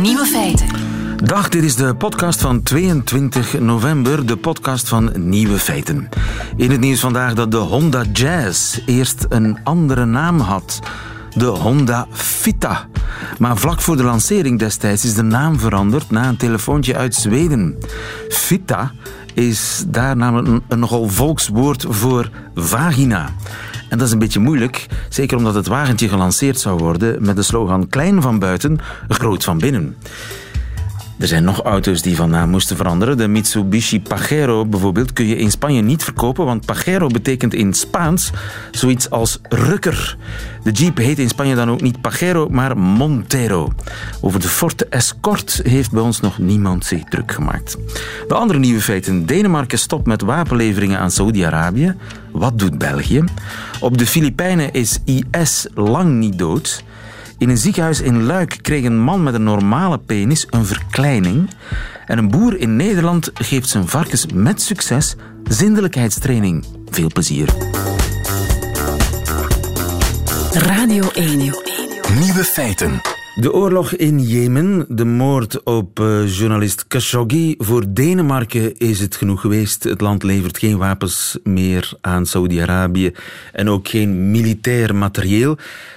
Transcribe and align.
Nieuwe 0.00 0.26
feiten. 0.26 0.66
Dag, 1.24 1.48
dit 1.48 1.62
is 1.62 1.76
de 1.76 1.94
podcast 1.94 2.40
van 2.40 2.62
22 2.62 3.60
november, 3.60 4.26
de 4.26 4.36
podcast 4.36 4.88
van 4.88 5.12
Nieuwe 5.14 5.58
Feiten. 5.58 6.08
In 6.56 6.70
het 6.70 6.80
nieuws 6.80 7.00
vandaag 7.00 7.34
dat 7.34 7.50
de 7.50 7.56
Honda 7.56 8.04
Jazz 8.12 8.78
eerst 8.86 9.26
een 9.28 9.58
andere 9.64 10.04
naam 10.04 10.40
had. 10.40 10.78
De 11.34 11.44
Honda 11.44 12.06
Vita. 12.10 12.88
Maar 13.38 13.56
vlak 13.56 13.80
voor 13.80 13.96
de 13.96 14.02
lancering 14.02 14.58
destijds 14.58 15.04
is 15.04 15.14
de 15.14 15.22
naam 15.22 15.58
veranderd 15.58 16.10
na 16.10 16.28
een 16.28 16.36
telefoontje 16.36 16.96
uit 16.96 17.14
Zweden. 17.14 17.78
Vita 18.28 18.92
is 19.34 19.84
daar 19.86 20.16
namelijk 20.16 20.48
een, 20.48 20.62
een 20.68 20.78
nogal 20.78 21.08
volkswoord 21.08 21.86
voor 21.88 22.30
vagina. 22.54 23.30
En 23.88 23.98
dat 23.98 24.06
is 24.06 24.12
een 24.12 24.18
beetje 24.18 24.40
moeilijk, 24.40 24.86
zeker 25.08 25.36
omdat 25.36 25.54
het 25.54 25.66
wagentje 25.66 26.08
gelanceerd 26.08 26.60
zou 26.60 26.78
worden 26.78 27.24
met 27.24 27.36
de 27.36 27.42
slogan 27.42 27.88
klein 27.88 28.22
van 28.22 28.38
buiten, 28.38 28.78
groot 29.08 29.44
van 29.44 29.58
binnen. 29.58 29.96
Er 31.18 31.26
zijn 31.26 31.44
nog 31.44 31.62
auto's 31.62 32.02
die 32.02 32.16
van 32.16 32.30
naam 32.30 32.50
moesten 32.50 32.76
veranderen. 32.76 33.16
De 33.16 33.28
Mitsubishi 33.28 34.00
Pajero 34.00 34.66
bijvoorbeeld 34.66 35.12
kun 35.12 35.26
je 35.26 35.36
in 35.36 35.50
Spanje 35.50 35.82
niet 35.82 36.04
verkopen, 36.04 36.44
want 36.44 36.66
Pajero 36.66 37.06
betekent 37.06 37.54
in 37.54 37.74
Spaans 37.74 38.30
zoiets 38.70 39.10
als 39.10 39.38
rukker. 39.48 40.16
De 40.62 40.70
Jeep 40.70 40.96
heet 40.96 41.18
in 41.18 41.28
Spanje 41.28 41.54
dan 41.54 41.70
ook 41.70 41.80
niet 41.80 42.00
Pajero, 42.00 42.48
maar 42.48 42.78
Montero. 42.78 43.72
Over 44.20 44.40
de 44.40 44.48
Forte 44.48 44.86
Escort 44.86 45.60
heeft 45.62 45.90
bij 45.90 46.02
ons 46.02 46.20
nog 46.20 46.38
niemand 46.38 46.84
zich 46.84 47.04
druk 47.04 47.32
gemaakt. 47.32 47.76
De 48.28 48.34
andere 48.34 48.58
nieuwe 48.58 48.80
feiten. 48.80 49.26
Denemarken 49.26 49.78
stopt 49.78 50.06
met 50.06 50.22
wapenleveringen 50.22 50.98
aan 50.98 51.10
Saoedi-Arabië. 51.10 51.94
Wat 52.32 52.58
doet 52.58 52.78
België? 52.78 53.24
Op 53.80 53.98
de 53.98 54.06
Filipijnen 54.06 54.72
is 54.72 54.98
IS 55.04 55.66
lang 55.74 56.14
niet 56.14 56.38
dood. 56.38 56.84
In 57.38 57.48
een 57.48 57.58
ziekenhuis 57.58 58.00
in 58.00 58.22
Luik 58.22 58.58
kreeg 58.62 58.84
een 58.84 58.98
man 58.98 59.22
met 59.22 59.34
een 59.34 59.42
normale 59.42 59.98
penis 59.98 60.46
een 60.50 60.66
verkleining. 60.66 61.50
En 62.06 62.18
een 62.18 62.30
boer 62.30 62.56
in 62.56 62.76
Nederland 62.76 63.30
geeft 63.34 63.68
zijn 63.68 63.88
varkens 63.88 64.26
met 64.34 64.62
succes 64.62 65.16
zindelijkheidstraining. 65.48 66.64
Veel 66.90 67.08
plezier. 67.12 67.48
Radio 70.52 71.10
1. 71.10 71.38
Nieuwe 72.18 72.44
feiten. 72.44 73.17
De 73.40 73.52
oorlog 73.52 73.92
in 73.92 74.20
Jemen, 74.20 74.84
de 74.88 75.04
moord 75.04 75.62
op 75.62 76.00
uh, 76.00 76.36
journalist 76.36 76.86
Khashoggi. 76.86 77.54
Voor 77.58 77.84
Denemarken 77.88 78.78
is 78.78 79.00
het 79.00 79.16
genoeg 79.16 79.40
geweest. 79.40 79.84
Het 79.84 80.00
land 80.00 80.22
levert 80.22 80.58
geen 80.58 80.78
wapens 80.78 81.38
meer 81.42 81.92
aan 82.00 82.26
Saudi-Arabië 82.26 83.12
en 83.52 83.68
ook 83.68 83.88
geen 83.88 84.30
militair 84.30 84.94
materieel. 84.94 85.56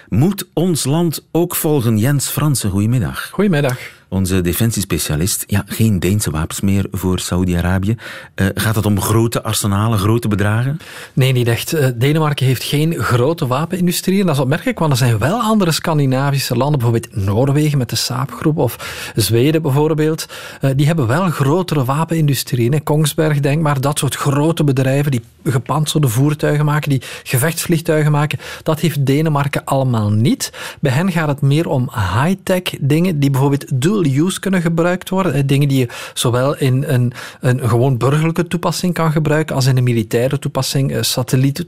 Moet 0.10 0.48
ons 0.54 0.84
land 0.84 1.28
ook 1.32 1.56
volgen? 1.56 1.98
Jens 1.98 2.28
Fransen, 2.28 2.70
goedemiddag. 2.70 3.30
Goedemiddag. 3.30 4.01
Onze 4.14 4.42
defensiespecialist. 4.42 5.44
Ja, 5.48 5.64
geen 5.66 6.00
Deense 6.00 6.32
wapens 6.32 6.62
meer 6.62 6.86
voor 6.92 7.20
Saudi-Arabië. 7.20 7.96
Uh, 8.36 8.48
gaat 8.54 8.76
het 8.76 8.86
om 8.86 9.02
grote 9.02 9.44
arsenalen, 9.44 10.00
grote 10.00 10.28
bedragen? 10.28 10.80
Nee, 11.14 11.32
niet 11.32 11.48
echt. 11.48 11.74
Uh, 11.74 11.88
Denemarken 11.96 12.46
heeft 12.46 12.64
geen 12.64 12.96
grote 12.96 13.48
wapenindustrie. 13.48 14.20
En 14.20 14.26
dat 14.26 14.36
is 14.36 14.42
opmerkelijk, 14.42 14.80
want 14.80 14.92
er 14.92 14.98
zijn 14.98 15.18
wel 15.18 15.42
andere 15.42 15.72
Scandinavische 15.72 16.56
landen, 16.56 16.80
bijvoorbeeld 16.80 17.26
Noorwegen 17.26 17.78
met 17.78 17.90
de 17.90 17.96
Saab-groep 17.96 18.58
of 18.58 19.12
Zweden 19.16 19.62
bijvoorbeeld. 19.62 20.26
Uh, 20.62 20.72
die 20.76 20.86
hebben 20.86 21.08
wel 21.08 21.30
grotere 21.30 21.86
wapenindustrie. 21.86 22.82
Kongsberg, 22.82 23.40
denk 23.40 23.62
maar, 23.62 23.82
dat 23.82 24.00
soort 24.00 24.16
grote 24.16 24.64
bedrijven 24.64 25.12
die 25.12 25.22
gepantserde 25.44 26.08
voertuigen 26.08 26.66
maken, 26.66 26.90
die 26.90 27.02
gevechtsvliegtuigen 27.24 28.12
maken. 28.12 28.40
Dat 28.64 28.80
heeft 28.80 29.06
Denemarken 29.06 29.66
allemaal 29.66 30.10
niet. 30.10 30.52
Bij 30.80 30.92
hen 30.92 31.12
gaat 31.12 31.28
het 31.28 31.42
meer 31.42 31.68
om 31.68 31.90
high-tech 31.94 32.62
dingen 32.80 33.20
die 33.20 33.30
bijvoorbeeld 33.30 33.82
dual 33.82 34.00
use 34.06 34.40
kunnen 34.40 34.62
gebruikt 34.62 35.10
worden. 35.10 35.48
Dingen 35.48 35.68
die 35.68 35.80
je 35.80 35.88
zowel 36.14 36.56
in 36.58 36.84
een, 36.88 37.14
een 37.40 37.70
gewoon 37.70 37.98
burgerlijke 37.98 38.48
toepassing 38.48 38.94
kan 38.94 39.12
gebruiken 39.12 39.56
als 39.56 39.66
in 39.66 39.78
een 39.78 39.84
militaire 39.84 40.40
toepassing, 40.40 40.98
satellieten 41.06 41.68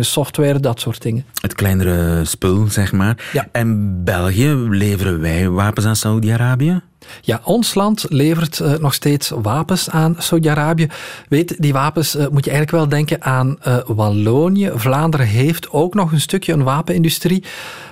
software, 0.00 0.60
dat 0.60 0.80
soort 0.80 1.02
dingen. 1.02 1.24
Het 1.40 1.54
kleinere 1.54 2.24
spul, 2.24 2.66
zeg 2.68 2.92
maar. 2.92 3.30
Ja. 3.32 3.48
En 3.52 4.04
België, 4.04 4.54
leveren 4.54 5.20
wij 5.20 5.48
wapens 5.48 5.86
aan 5.86 5.96
Saudi-Arabië? 5.96 6.80
Ja, 7.20 7.40
ons 7.44 7.74
land 7.74 8.04
levert 8.08 8.58
uh, 8.58 8.72
nog 8.72 8.94
steeds 8.94 9.32
wapens 9.42 9.90
aan 9.90 10.14
Saudi-Arabië. 10.18 10.88
Weet, 11.28 11.54
die 11.58 11.72
wapens 11.72 12.16
uh, 12.16 12.26
moet 12.28 12.44
je 12.44 12.50
eigenlijk 12.50 12.70
wel 12.70 12.88
denken 12.88 13.22
aan 13.22 13.58
uh, 13.68 13.76
Wallonië. 13.86 14.70
Vlaanderen 14.74 15.26
heeft 15.26 15.70
ook 15.70 15.94
nog 15.94 16.12
een 16.12 16.20
stukje 16.20 16.52
een 16.52 16.62
wapenindustrie. 16.62 17.44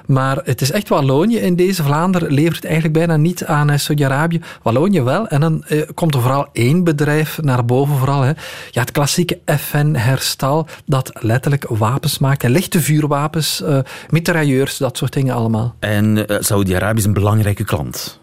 Maar 0.06 0.40
het 0.44 0.60
is 0.60 0.70
echt 0.70 0.88
Wallonië 0.88 1.36
in 1.36 1.56
deze. 1.56 1.82
Vlaanderen 1.82 2.32
levert 2.32 2.64
eigenlijk 2.64 2.94
bijna 2.94 3.16
niet 3.16 3.44
aan 3.44 3.78
Saudi-Arabië. 3.78 4.40
Wallonië 4.62 5.02
wel. 5.02 5.28
En 5.28 5.40
dan 5.40 5.64
komt 5.94 6.14
er 6.14 6.20
vooral 6.20 6.48
één 6.52 6.84
bedrijf 6.84 7.42
naar 7.42 7.64
boven 7.64 7.96
vooral. 7.96 8.22
Hè. 8.22 8.32
Ja, 8.70 8.80
het 8.80 8.90
klassieke 8.90 9.38
FN 9.46 9.94
Herstal, 9.94 10.66
dat 10.86 11.12
letterlijk 11.20 11.66
wapens 11.68 12.18
maakt. 12.18 12.42
Lichte 12.42 12.80
vuurwapens, 12.80 13.62
mitrailleurs, 14.10 14.76
dat 14.76 14.96
soort 14.96 15.12
dingen 15.12 15.34
allemaal. 15.34 15.74
En 15.78 16.26
Saudi-Arabië 16.40 16.98
is 16.98 17.04
een 17.04 17.12
belangrijke 17.12 17.64
klant? 17.64 18.20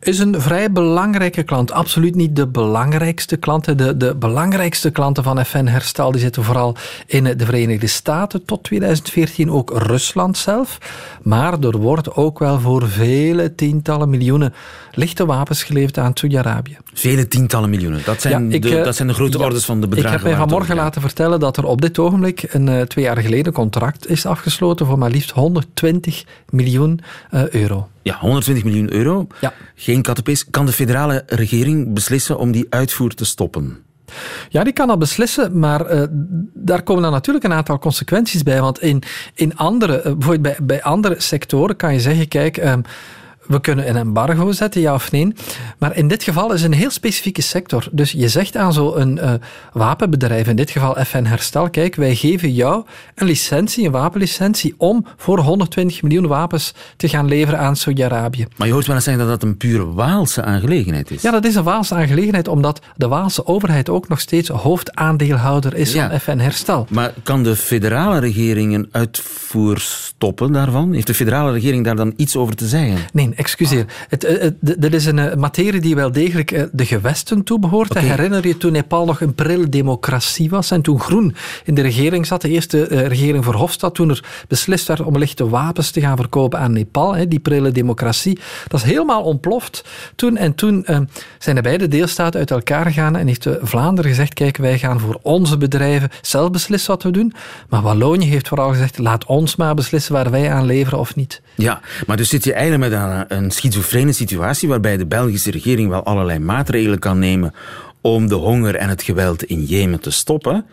Is 0.00 0.18
een 0.18 0.40
vrij 0.40 0.72
belangrijke 0.72 1.42
klant. 1.42 1.72
Absoluut 1.72 2.14
niet 2.14 2.36
de 2.36 2.46
belangrijkste 2.46 3.36
klanten. 3.36 3.76
De, 3.76 3.96
de 3.96 4.14
belangrijkste 4.14 4.90
klanten 4.90 5.22
van 5.22 5.44
FN 5.44 5.66
Herstal 5.66 6.12
die 6.12 6.20
zitten 6.20 6.44
vooral 6.44 6.76
in 7.06 7.24
de 7.24 7.44
Verenigde 7.44 7.86
Staten. 7.86 8.44
Tot 8.44 8.62
2014 8.62 9.50
ook 9.50 9.70
Rusland 9.74 10.36
zelf. 10.36 10.78
Maar 11.22 11.60
er 11.60 11.78
wordt 11.78 12.14
ook 12.14 12.38
wel 12.38 12.60
voor 12.60 12.88
vele 12.88 13.54
tientallen 13.54 14.10
miljoenen 14.10 14.54
lichte 14.98 15.26
wapens 15.26 15.62
geleverd 15.62 15.98
aan 15.98 16.10
Saudi-Arabië. 16.14 16.76
Vele 16.92 17.28
tientallen 17.28 17.70
miljoenen. 17.70 18.00
Dat 18.04 18.20
zijn, 18.20 18.48
ja, 18.48 18.54
ik, 18.54 18.62
de, 18.62 18.80
dat 18.80 18.96
zijn 18.96 19.08
de 19.08 19.14
grote 19.14 19.38
ja, 19.38 19.44
orders 19.44 19.64
van 19.64 19.80
de 19.80 19.88
bedragen. 19.88 20.18
Ik 20.18 20.22
heb 20.24 20.30
mij 20.30 20.38
vanmorgen 20.40 20.76
laten 20.76 21.00
vertellen 21.00 21.40
dat 21.40 21.56
er 21.56 21.64
op 21.64 21.80
dit 21.80 21.98
ogenblik 21.98 22.42
een 22.52 22.66
uh, 22.66 22.80
twee 22.80 23.04
jaar 23.04 23.18
geleden 23.18 23.52
contract 23.52 24.08
is 24.08 24.26
afgesloten 24.26 24.86
voor 24.86 24.98
maar 24.98 25.10
liefst 25.10 25.30
120 25.30 26.24
miljoen 26.48 27.00
uh, 27.30 27.48
euro. 27.48 27.88
Ja, 28.08 28.18
120 28.18 28.64
miljoen 28.64 28.92
euro. 28.92 29.26
Ja. 29.40 29.52
Geen 29.74 30.02
kattenpees. 30.02 30.50
Kan 30.50 30.66
de 30.66 30.72
federale 30.72 31.22
regering 31.26 31.94
beslissen 31.94 32.38
om 32.38 32.52
die 32.52 32.66
uitvoer 32.70 33.14
te 33.14 33.24
stoppen? 33.24 33.76
Ja, 34.48 34.64
die 34.64 34.72
kan 34.72 34.86
dat 34.86 34.98
beslissen, 34.98 35.58
maar 35.58 35.94
uh, 35.94 36.02
daar 36.54 36.82
komen 36.82 37.02
dan 37.02 37.12
natuurlijk 37.12 37.44
een 37.44 37.52
aantal 37.52 37.78
consequenties 37.78 38.42
bij. 38.42 38.60
Want 38.60 38.80
in, 38.80 39.02
in 39.34 39.56
andere, 39.56 39.96
uh, 39.96 40.02
bijvoorbeeld 40.02 40.42
bij, 40.42 40.56
bij 40.62 40.82
andere 40.82 41.14
sectoren 41.18 41.76
kan 41.76 41.92
je 41.92 42.00
zeggen, 42.00 42.28
kijk, 42.28 42.56
um, 42.56 42.82
we 43.48 43.60
kunnen 43.60 43.88
een 43.88 43.96
embargo 43.96 44.52
zetten, 44.52 44.80
ja 44.80 44.94
of 44.94 45.10
nee. 45.12 45.32
Maar 45.78 45.96
in 45.96 46.08
dit 46.08 46.22
geval 46.22 46.52
is 46.52 46.62
het 46.62 46.72
een 46.72 46.78
heel 46.78 46.90
specifieke 46.90 47.42
sector. 47.42 47.88
Dus 47.92 48.12
je 48.12 48.28
zegt 48.28 48.56
aan 48.56 48.72
zo'n 48.72 49.16
uh, 49.16 49.32
wapenbedrijf, 49.72 50.46
in 50.48 50.56
dit 50.56 50.70
geval 50.70 50.96
FN 51.04 51.24
Herstel, 51.24 51.70
kijk, 51.70 51.94
wij 51.94 52.14
geven 52.14 52.52
jou 52.52 52.84
een 53.14 53.26
licentie, 53.26 53.86
een 53.86 53.92
wapenlicentie, 53.92 54.74
om 54.76 55.06
voor 55.16 55.38
120 55.38 56.02
miljoen 56.02 56.26
wapens 56.26 56.74
te 56.96 57.08
gaan 57.08 57.28
leveren 57.28 57.58
aan 57.60 57.76
Saudi-Arabië. 57.76 58.46
Maar 58.56 58.66
je 58.66 58.72
hoort 58.72 58.86
wel 58.86 58.94
eens 58.94 59.04
zeggen 59.04 59.26
dat 59.26 59.40
dat 59.40 59.48
een 59.48 59.56
puur 59.56 59.94
Waalse 59.94 60.42
aangelegenheid 60.42 61.10
is. 61.10 61.22
Ja, 61.22 61.30
dat 61.30 61.44
is 61.44 61.54
een 61.54 61.62
Waalse 61.62 61.94
aangelegenheid, 61.94 62.48
omdat 62.48 62.80
de 62.96 63.08
Waalse 63.08 63.46
overheid 63.46 63.88
ook 63.88 64.08
nog 64.08 64.20
steeds 64.20 64.48
hoofdaandeelhouder 64.48 65.74
is 65.74 65.92
Ja. 65.92 66.08
van 66.10 66.20
FN 66.20 66.38
Herstel. 66.38 66.86
Maar 66.90 67.12
kan 67.22 67.42
de 67.42 67.56
federale 67.56 68.18
regering 68.18 68.74
een 68.74 68.88
uitvoer 68.92 69.78
stoppen 69.80 70.52
daarvan? 70.52 70.92
Heeft 70.92 71.06
de 71.06 71.14
federale 71.14 71.52
regering 71.52 71.84
daar 71.84 71.96
dan 71.96 72.12
iets 72.16 72.36
over 72.36 72.54
te 72.56 72.66
zeggen? 72.66 72.98
Nee, 73.12 73.30
excuseer. 73.38 73.84
Het, 74.08 74.22
het, 74.22 74.54
dit 74.60 74.94
is 74.94 75.06
een 75.06 75.18
uh, 75.18 75.34
materie 75.34 75.80
die 75.80 75.94
wel 75.94 76.12
degelijk 76.12 76.68
de 76.72 76.86
gewesten 76.86 77.42
toebehoort. 77.44 77.90
Oké. 77.90 78.00
Herinner 78.00 78.46
je 78.46 78.56
toen 78.56 78.72
Nepal 78.72 79.04
nog 79.04 79.20
een 79.20 79.34
prille 79.34 79.68
democratie 79.68 80.50
was 80.50 80.70
en 80.70 80.82
toen 80.82 81.00
Groen 81.00 81.34
in 81.64 81.74
de 81.74 81.82
regering 81.82 82.26
zat, 82.26 82.40
de 82.40 82.48
eerste 82.48 82.82
regering 82.84 83.44
voor 83.44 83.54
Hofstad, 83.54 83.94
toen 83.94 84.10
er 84.10 84.24
beslist 84.48 84.86
werd 84.86 85.00
om 85.00 85.18
lichte 85.18 85.48
wapens 85.48 85.90
te 85.90 86.00
gaan 86.00 86.16
verkopen 86.16 86.58
aan 86.58 86.72
Nepal, 86.72 87.14
hè, 87.14 87.28
die 87.28 87.38
prille 87.38 87.70
democratie. 87.70 88.38
Dat 88.68 88.80
is 88.80 88.86
helemaal 88.86 89.22
ontploft 89.22 89.84
toen. 90.14 90.36
En 90.36 90.54
toen 90.54 90.86
zijn 91.38 91.56
de 91.56 91.62
beide 91.62 91.88
deelstaten 91.88 92.40
uit 92.40 92.50
elkaar 92.50 92.86
gegaan 92.86 93.16
en 93.16 93.26
heeft 93.26 93.46
Vlaanderen 93.62 94.10
gezegd, 94.10 94.34
kijk, 94.34 94.56
wij 94.56 94.78
gaan 94.78 95.00
voor 95.00 95.18
onze 95.22 95.56
bedrijven 95.56 96.10
zelf 96.22 96.50
beslissen 96.50 96.90
wat 96.90 97.02
we 97.02 97.10
doen. 97.10 97.32
Maar 97.68 97.82
Wallonië 97.82 98.28
heeft 98.28 98.48
vooral 98.48 98.70
gezegd, 98.70 98.98
laat 98.98 99.24
ons 99.24 99.56
maar 99.56 99.74
beslissen 99.74 100.12
waar 100.12 100.30
wij 100.30 100.52
aan 100.52 100.66
leveren 100.66 100.98
of 100.98 101.14
niet. 101.14 101.42
Ja, 101.54 101.80
maar 102.06 102.16
dus 102.16 102.28
zit 102.28 102.44
je 102.44 102.52
eigenlijk 102.52 102.90
met 102.90 103.00
een, 103.00 103.24
een 103.28 103.50
schizofrene 103.50 104.12
situatie 104.12 104.68
waarbij 104.68 104.96
de 104.96 105.06
Belgische 105.06 105.50
regering 105.50 105.88
wel 105.88 106.04
allerlei 106.04 106.38
maatregelen 106.38 106.98
kan 106.98 107.18
nemen 107.18 107.54
om 108.00 108.28
de 108.28 108.34
honger 108.34 108.74
en 108.74 108.88
het 108.88 109.02
geweld 109.02 109.42
in 109.42 109.64
Jemen 109.64 110.00
te 110.00 110.10
stoppen, 110.10 110.64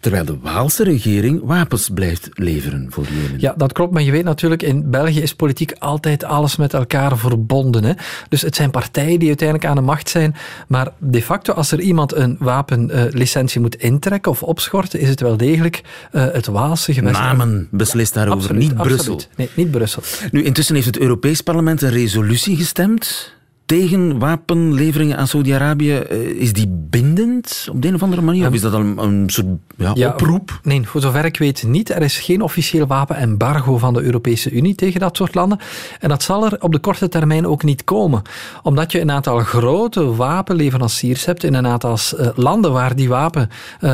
terwijl 0.00 0.24
de 0.24 0.38
Waalse 0.42 0.84
regering 0.84 1.40
wapens 1.42 1.88
blijft 1.94 2.28
leveren 2.32 2.86
voor 2.90 3.04
Jemen. 3.04 3.40
Ja, 3.40 3.54
dat 3.56 3.72
klopt, 3.72 3.92
maar 3.92 4.02
je 4.02 4.10
weet 4.10 4.24
natuurlijk, 4.24 4.62
in 4.62 4.90
België 4.90 5.20
is 5.20 5.34
politiek 5.34 5.72
altijd 5.78 6.24
alles 6.24 6.56
met 6.56 6.74
elkaar 6.74 7.18
verbonden. 7.18 7.84
Hè? 7.84 7.92
Dus 8.28 8.42
het 8.42 8.56
zijn 8.56 8.70
partijen 8.70 9.18
die 9.18 9.28
uiteindelijk 9.28 9.68
aan 9.68 9.76
de 9.76 9.82
macht 9.82 10.08
zijn, 10.08 10.34
maar 10.68 10.88
de 10.98 11.22
facto, 11.22 11.52
als 11.52 11.72
er 11.72 11.80
iemand 11.80 12.14
een 12.14 12.36
wapenlicentie 12.38 13.60
moet 13.60 13.76
intrekken 13.76 14.32
of 14.32 14.42
opschorten, 14.42 15.00
is 15.00 15.08
het 15.08 15.20
wel 15.20 15.36
degelijk 15.36 15.82
uh, 16.12 16.26
het 16.32 16.46
Waalse 16.46 16.92
gewest. 16.92 17.18
Namen 17.18 17.68
beslist 17.70 18.14
daarover, 18.14 18.40
absoluut, 18.40 18.62
niet 18.62 18.74
Brussel. 18.74 19.20
Nee, 19.36 19.48
niet 19.54 19.70
Brussel. 19.70 20.02
Nu, 20.30 20.42
intussen 20.42 20.74
heeft 20.74 20.86
het 20.86 20.98
Europees 20.98 21.40
Parlement 21.40 21.82
een 21.82 21.90
resolutie 21.90 22.56
gestemd 22.56 23.38
tegen 23.70 24.18
wapenleveringen 24.18 25.16
aan 25.16 25.26
Saudi-Arabië, 25.26 25.96
eh, 25.96 26.18
is 26.18 26.52
die 26.52 26.68
bindend 26.68 27.68
op 27.72 27.82
de 27.82 27.88
een 27.88 27.94
of 27.94 28.02
andere 28.02 28.22
manier? 28.22 28.46
Of 28.46 28.54
is 28.54 28.60
dat 28.60 28.72
een, 28.72 28.98
een 28.98 29.24
soort 29.26 29.46
ja, 29.76 30.08
oproep? 30.08 30.60
Nee, 30.62 30.86
voor 30.86 31.00
zover 31.00 31.24
ik 31.24 31.38
weet 31.38 31.62
niet. 31.62 31.90
Er 31.90 32.02
is 32.02 32.18
geen 32.18 32.42
officieel 32.42 32.86
wapenembargo 32.86 33.78
van 33.78 33.94
de 33.94 34.02
Europese 34.02 34.50
Unie 34.50 34.74
tegen 34.74 35.00
dat 35.00 35.16
soort 35.16 35.34
landen. 35.34 35.58
En 36.00 36.08
dat 36.08 36.22
zal 36.22 36.44
er 36.44 36.56
op 36.60 36.72
de 36.72 36.78
korte 36.78 37.08
termijn 37.08 37.46
ook 37.46 37.62
niet 37.62 37.84
komen. 37.84 38.22
Omdat 38.62 38.92
je 38.92 39.00
een 39.00 39.10
aantal 39.10 39.38
grote 39.38 40.14
wapenleveranciers 40.14 41.24
hebt 41.24 41.44
in 41.44 41.54
een 41.54 41.66
aantal 41.66 41.98
uh, 42.18 42.28
landen 42.34 42.72
waar 42.72 42.96
die, 42.96 43.08
wapen, 43.08 43.48
uh, 43.80 43.92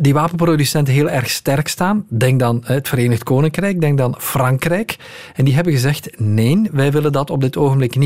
die 0.00 0.14
wapenproducenten 0.14 0.94
heel 0.94 1.08
erg 1.08 1.30
sterk 1.30 1.68
staan. 1.68 2.04
Denk 2.08 2.40
dan 2.40 2.62
het 2.64 2.88
Verenigd 2.88 3.22
Koninkrijk, 3.22 3.80
denk 3.80 3.98
dan 3.98 4.14
Frankrijk. 4.18 4.96
En 5.34 5.44
die 5.44 5.54
hebben 5.54 5.72
gezegd, 5.72 6.20
nee, 6.20 6.44
wij 6.72 6.92
willen 6.92 7.12
dat 7.12 7.30
op 7.30 7.40
dit 7.40 7.56
ogenblik 7.56 7.96
niet. 7.96 8.04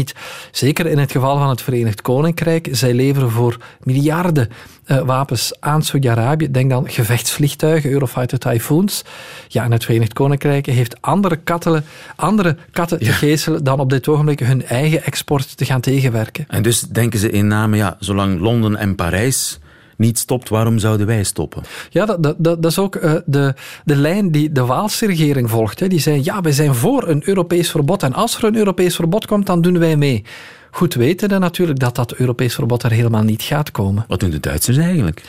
Zeker 0.51 0.87
in 0.87 0.99
het 0.99 1.13
geval 1.13 1.39
van 1.39 1.49
het 1.49 1.63
Verenigd 1.63 2.03
Koninkrijk. 2.03 2.69
Zij 2.71 2.95
leveren 2.95 3.31
voor 3.31 3.57
miljarden 3.83 4.49
uh, 4.87 5.01
wapens 5.01 5.53
aan 5.61 5.83
Saudi-Arabië. 5.83 6.51
Denk 6.51 6.71
dan 6.71 6.89
gevechtsvliegtuigen, 6.89 7.91
Eurofighter 7.91 8.39
Typhoons. 8.39 9.05
Ja, 9.49 9.65
en 9.65 9.73
het 9.73 9.85
Verenigd 9.85 10.13
Koninkrijk 10.13 10.67
heeft 10.67 11.03
andere, 11.03 11.37
katten, 11.37 11.85
andere 12.17 12.57
katten 12.73 12.99
te 12.99 13.13
geestelen 13.13 13.65
dan 13.65 13.81
op 13.81 13.91
dit 13.91 14.09
ogenblik 14.09 14.41
hun 14.41 14.67
eigen 14.67 15.05
export 15.05 15.57
te 15.57 15.65
gaan 15.65 15.81
tegenwerken. 15.81 16.45
En 16.49 16.63
dus 16.63 16.81
denken 16.81 17.19
ze 17.19 17.31
in 17.31 17.47
name, 17.47 17.77
ja, 17.77 17.97
zolang 17.99 18.41
Londen 18.41 18.77
en 18.77 18.95
Parijs 18.95 19.60
niet 20.01 20.19
stopt, 20.19 20.49
waarom 20.49 20.79
zouden 20.79 21.07
wij 21.07 21.23
stoppen? 21.23 21.63
Ja, 21.91 22.07
dat, 22.07 22.23
dat, 22.23 22.37
dat 22.39 22.65
is 22.65 22.79
ook 22.79 22.97
uh, 22.97 23.15
de, 23.27 23.55
de 23.85 23.97
lijn 23.97 24.31
die 24.31 24.53
de 24.53 24.65
Waalse 24.65 25.07
regering 25.07 25.51
volgt. 25.51 25.81
Hè. 25.81 25.89
Die 25.89 26.01
zei, 26.01 26.21
ja, 26.25 26.41
wij 26.41 26.53
zijn 26.53 26.75
voor 26.75 27.09
een 27.09 27.23
Europees 27.25 27.71
verbod 27.71 28.03
en 28.03 28.13
als 28.13 28.37
er 28.37 28.45
een 28.45 28.57
Europees 28.57 28.95
verbod 28.95 29.27
komt, 29.27 29.47
dan 29.47 29.61
doen 29.61 29.79
wij 29.79 29.97
mee. 29.97 30.25
Goed 30.71 30.95
wetende 30.95 31.39
natuurlijk 31.39 31.79
dat 31.79 31.95
dat 31.95 32.15
Europees 32.15 32.55
verbod 32.55 32.83
er 32.83 32.91
helemaal 32.91 33.23
niet 33.23 33.43
gaat 33.43 33.71
komen. 33.71 34.05
Wat 34.09 34.21
doen 34.21 34.31
de 34.31 34.41
Duitsers 34.41 34.77
eigenlijk? 34.77 35.23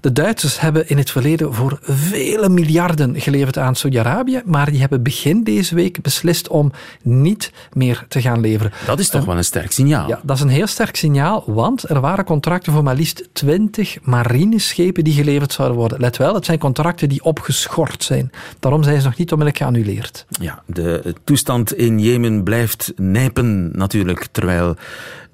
De 0.00 0.12
Duitsers 0.12 0.60
hebben 0.60 0.88
in 0.88 0.98
het 0.98 1.10
verleden 1.10 1.54
voor 1.54 1.78
vele 1.82 2.48
miljarden 2.48 3.20
geleverd 3.20 3.58
aan 3.58 3.74
Saudi-Arabië, 3.74 4.42
maar 4.44 4.70
die 4.70 4.80
hebben 4.80 5.02
begin 5.02 5.44
deze 5.44 5.74
week 5.74 6.02
beslist 6.02 6.48
om 6.48 6.72
niet 7.02 7.52
meer 7.72 8.04
te 8.08 8.20
gaan 8.20 8.40
leveren. 8.40 8.72
Dat 8.86 8.98
is 8.98 9.08
toch 9.08 9.24
wel 9.24 9.36
een 9.36 9.44
sterk 9.44 9.72
signaal? 9.72 10.08
Ja, 10.08 10.20
dat 10.22 10.36
is 10.36 10.42
een 10.42 10.48
heel 10.48 10.66
sterk 10.66 10.96
signaal, 10.96 11.44
want 11.46 11.88
er 11.88 12.00
waren 12.00 12.24
contracten 12.24 12.72
voor 12.72 12.82
maar 12.82 12.96
liefst 12.96 13.28
20 13.32 13.98
marineschepen 14.02 15.04
die 15.04 15.12
geleverd 15.12 15.52
zouden 15.52 15.76
worden. 15.76 16.00
Let 16.00 16.16
wel, 16.16 16.34
het 16.34 16.44
zijn 16.44 16.58
contracten 16.58 17.08
die 17.08 17.24
opgeschort 17.24 18.04
zijn. 18.04 18.30
Daarom 18.60 18.82
zijn 18.82 19.00
ze 19.00 19.06
nog 19.06 19.16
niet 19.16 19.32
onmiddellijk 19.32 19.64
geannuleerd. 19.64 20.26
Ja, 20.28 20.62
de 20.66 21.14
toestand 21.24 21.74
in 21.74 21.98
Jemen 21.98 22.42
blijft 22.42 22.92
nijpen 22.96 23.70
natuurlijk, 23.76 24.28
terwijl 24.32 24.76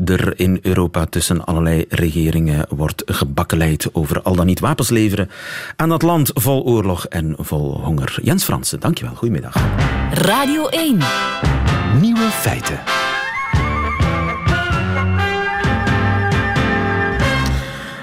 er 0.05 0.41
in 0.41 0.59
Europa 0.63 1.07
tussen 1.07 1.45
allerlei 1.45 1.85
regeringen 1.89 2.67
wordt 2.69 3.03
gebakkeleid 3.07 3.89
over 3.93 4.23
al 4.23 4.35
dan 4.35 4.47
niet 4.47 4.52
wapens 4.61 4.91
leveren 4.91 5.31
aan 5.77 5.89
dat 5.89 6.03
land 6.03 6.31
vol 6.35 6.63
oorlog 6.63 7.07
en 7.07 7.35
vol 7.39 7.81
honger. 7.81 8.19
Jens 8.23 8.45
Fransen, 8.45 8.81
dankjewel. 8.81 9.15
Goedemiddag. 9.15 9.55
Radio 10.13 10.67
1. 10.67 10.99
Nieuwe 12.01 12.29
feiten. 12.31 12.79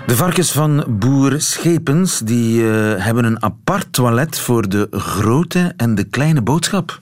De 0.09 0.15
varkens 0.15 0.51
van 0.51 0.83
boer 0.87 1.41
Schepens 1.41 2.19
die, 2.19 2.61
uh, 2.61 3.05
hebben 3.05 3.25
een 3.25 3.43
apart 3.43 3.93
toilet 3.93 4.39
voor 4.39 4.69
de 4.69 4.87
grote 4.91 5.73
en 5.77 5.95
de 5.95 6.03
kleine 6.03 6.41
boodschap. 6.41 6.99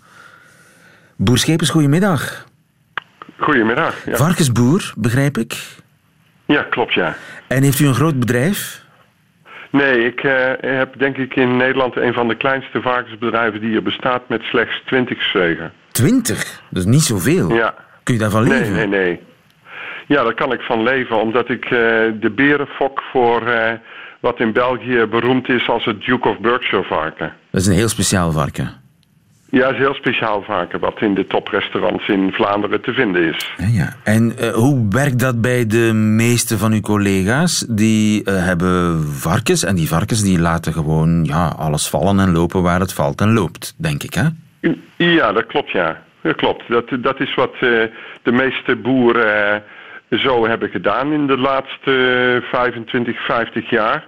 Boer 1.16 1.38
Schepens, 1.38 1.70
goedemiddag. 1.70 2.46
Goedemiddag. 3.38 4.06
Ja. 4.06 4.16
Varkensboer, 4.16 4.94
begrijp 4.98 5.38
ik? 5.38 5.58
Ja, 6.46 6.64
klopt, 6.64 6.94
ja. 6.94 7.16
En 7.48 7.64
heeft 7.64 7.80
u 7.80 7.88
een 7.88 7.96
groot 7.96 8.20
bedrijf? 8.20 8.86
Nee, 9.70 10.06
ik 10.06 10.24
uh, 10.24 10.32
heb 10.62 11.00
denk 11.00 11.18
ik 11.18 11.36
in 11.36 11.58
Nederland 11.58 11.96
een 11.96 12.14
van 12.14 12.28
de 12.28 12.36
kleinste 12.36 12.82
varkensbedrijven 12.82 13.62
die 13.62 13.76
er 13.76 13.84
bestaat 13.84 14.30
met 14.30 14.42
slechts 14.42 14.82
20 14.86 15.22
zegen. 15.22 15.72
20? 15.92 16.62
Dat 16.70 16.84
is 16.84 16.90
niet 16.90 17.02
zoveel. 17.02 17.54
Ja. 17.54 17.74
Kun 18.04 18.14
je 18.14 18.20
daarvan 18.20 18.48
leven? 18.48 18.74
Nee, 18.74 18.88
nee, 18.88 19.00
nee. 19.06 19.20
Ja, 20.08 20.24
daar 20.24 20.34
kan 20.34 20.54
ik 20.54 20.62
van 20.62 20.84
leven, 20.84 21.22
omdat 21.22 21.50
ik 21.50 21.66
uh, 21.66 21.70
de 22.20 22.32
berenfok 22.36 23.02
voor 23.12 23.48
uh, 23.48 23.72
wat 24.20 24.40
in 24.40 24.52
België 24.52 25.06
beroemd 25.06 25.50
is 25.50 25.70
als 25.70 25.86
het 25.86 26.04
Duke 26.04 26.30
of 26.30 26.40
Berkshire 26.40 26.84
varken. 26.84 27.34
Dat 27.52 27.62
is 27.62 27.68
een 27.68 27.74
heel 27.74 27.90
speciaal 27.90 28.32
varken. 28.32 28.87
Ja, 29.50 29.70
is 29.70 29.78
heel 29.78 29.94
speciaal 29.94 30.42
varken 30.42 30.80
wat 30.80 31.02
in 31.02 31.14
de 31.14 31.28
toprestaurants 31.28 32.08
in 32.08 32.32
Vlaanderen 32.32 32.82
te 32.82 32.94
vinden 32.94 33.24
is. 33.24 33.52
Ja, 33.58 33.68
ja. 33.68 33.94
En 34.04 34.34
uh, 34.40 34.50
hoe 34.50 34.88
werkt 34.90 35.20
dat 35.20 35.42
bij 35.42 35.68
de 35.68 35.94
meeste 35.94 36.58
van 36.58 36.72
uw 36.74 36.80
collega's? 36.80 37.66
Die 37.70 38.22
uh, 38.30 38.46
hebben 38.46 39.04
varkens 39.04 39.64
en 39.64 39.76
die 39.76 39.88
varkens 39.88 40.24
die 40.24 40.40
laten 40.40 40.74
gewoon 40.74 41.24
ja, 41.24 41.48
alles 41.58 41.88
vallen 41.88 42.20
en 42.20 42.32
lopen 42.32 42.62
waar 42.62 42.80
het 42.80 42.94
valt 42.94 43.22
en 43.22 43.34
loopt, 43.34 43.76
denk 43.78 44.04
ik, 44.04 44.14
hè? 44.14 44.28
Ja, 44.96 45.32
dat 45.32 45.46
klopt, 45.46 45.72
ja. 45.72 46.04
Dat 46.22 46.36
klopt. 46.36 46.64
Dat, 46.68 46.86
dat 47.00 47.20
is 47.20 47.36
wat 47.36 47.54
uh, 47.54 47.84
de 48.22 48.32
meeste 48.32 48.76
boeren 48.76 49.64
zo 50.10 50.48
hebben 50.48 50.70
gedaan 50.70 51.12
in 51.12 51.28
de 51.28 51.38
laatste 51.38 51.92
25, 52.44 53.26
50 53.26 53.70
jaar. 53.70 54.06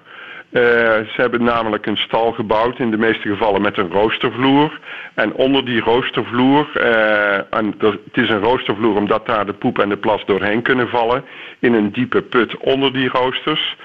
Uh, 0.51 0.61
ze 0.61 1.13
hebben 1.15 1.43
namelijk 1.43 1.85
een 1.85 1.97
stal 1.97 2.31
gebouwd, 2.31 2.79
in 2.79 2.91
de 2.91 2.97
meeste 2.97 3.27
gevallen 3.27 3.61
met 3.61 3.77
een 3.77 3.91
roostervloer. 3.91 4.79
En 5.13 5.33
onder 5.33 5.65
die 5.65 5.81
roostervloer, 5.81 6.71
uh, 6.75 7.53
en 7.53 7.75
het 7.77 7.99
is 8.11 8.29
een 8.29 8.39
roostervloer 8.39 8.95
omdat 8.95 9.25
daar 9.25 9.45
de 9.45 9.53
poep 9.53 9.79
en 9.79 9.89
de 9.89 9.97
plas 9.97 10.25
doorheen 10.25 10.61
kunnen 10.61 10.89
vallen, 10.89 11.23
in 11.59 11.73
een 11.73 11.91
diepe 11.91 12.21
put 12.21 12.57
onder 12.57 12.93
die 12.93 13.09
roosters. 13.09 13.77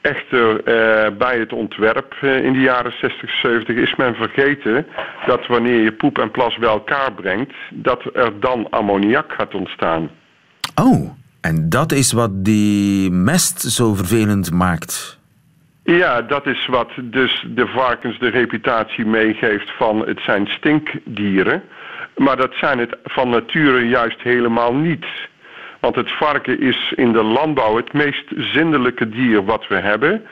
Echter, 0.00 0.52
uh, 0.54 1.16
bij 1.16 1.38
het 1.38 1.52
ontwerp 1.52 2.14
in 2.22 2.52
de 2.52 2.60
jaren 2.60 2.92
60, 3.00 3.30
70 3.30 3.76
is 3.76 3.94
men 3.94 4.14
vergeten 4.14 4.86
dat 5.26 5.46
wanneer 5.46 5.82
je 5.82 5.92
poep 5.92 6.18
en 6.18 6.30
plas 6.30 6.56
bij 6.56 6.68
elkaar 6.68 7.12
brengt, 7.12 7.52
dat 7.70 8.02
er 8.14 8.40
dan 8.40 8.70
ammoniak 8.70 9.32
gaat 9.32 9.54
ontstaan. 9.54 10.10
Oh, 10.74 11.10
en 11.40 11.68
dat 11.68 11.92
is 11.92 12.12
wat 12.12 12.44
die 12.44 13.10
mest 13.10 13.60
zo 13.60 13.94
vervelend 13.94 14.52
maakt. 14.52 15.18
Ja, 15.86 16.22
dat 16.22 16.46
is 16.46 16.66
wat 16.66 16.90
dus 17.02 17.46
de 17.54 17.66
varkens 17.66 18.18
de 18.18 18.28
reputatie 18.28 19.06
meegeeft 19.06 19.70
van 19.76 20.06
het 20.06 20.20
zijn 20.20 20.46
stinkdieren. 20.46 21.62
Maar 22.16 22.36
dat 22.36 22.52
zijn 22.54 22.78
het 22.78 22.96
van 23.04 23.28
nature 23.28 23.88
juist 23.88 24.20
helemaal 24.22 24.74
niet. 24.74 25.06
Want 25.80 25.94
het 25.94 26.10
varken 26.10 26.60
is 26.60 26.92
in 26.96 27.12
de 27.12 27.22
landbouw 27.22 27.76
het 27.76 27.92
meest 27.92 28.24
zindelijke 28.36 29.08
dier 29.08 29.44
wat 29.44 29.68
we 29.68 29.74
hebben. 29.74 30.22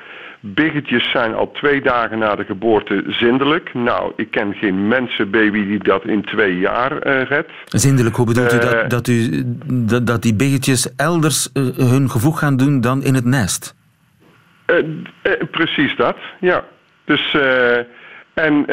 Biggetjes 0.40 1.11
zijn 1.11 1.34
al 1.34 1.50
twee 1.52 1.82
dagen 1.82 2.18
na 2.18 2.34
de 2.34 2.44
geboorte 2.44 3.04
zindelijk. 3.08 3.75
Nou, 3.75 4.12
ik 4.16 4.30
ken 4.30 4.54
geen 4.54 4.88
mensenbaby 4.88 5.66
die 5.66 5.78
dat 5.78 6.04
in 6.06 6.25
twee 6.25 6.58
jaar 6.58 6.92
uh, 7.06 7.23
redt. 7.23 7.50
Zindelijk, 7.66 8.16
hoe 8.16 8.26
bedoelt 8.26 8.52
uh, 8.52 8.58
u 8.58 8.61
dat, 8.61 8.90
dat, 8.90 9.08
u 9.08 9.42
dat, 9.66 10.06
dat 10.06 10.23
die 10.23 10.34
biggetjes 10.34 10.94
elders 10.96 11.49
uh, 11.54 11.64
hun 11.76 12.11
gevoeg 12.11 12.38
gaan 12.38 12.56
doen 12.56 12.80
dan 12.80 13.02
in 13.02 13.14
het 13.14 13.25
nest? 13.25 13.75
Uh, 14.66 14.76
uh, 14.76 15.33
precies 15.50 15.97
dat, 15.97 16.16
ja. 16.40 16.64
Dus, 17.04 17.35
uh, 17.35 17.76
en 18.35 18.64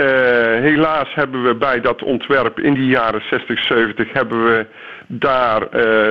helaas 0.62 1.14
hebben 1.14 1.44
we 1.44 1.56
bij 1.56 1.82
dat 1.82 2.04
ontwerp 2.04 2.60
in 2.60 2.74
die 2.74 2.86
jaren 2.86 3.22
60, 3.30 3.64
70... 3.64 4.14
hebben 4.14 4.44
we 4.44 4.66
daar 5.08 5.68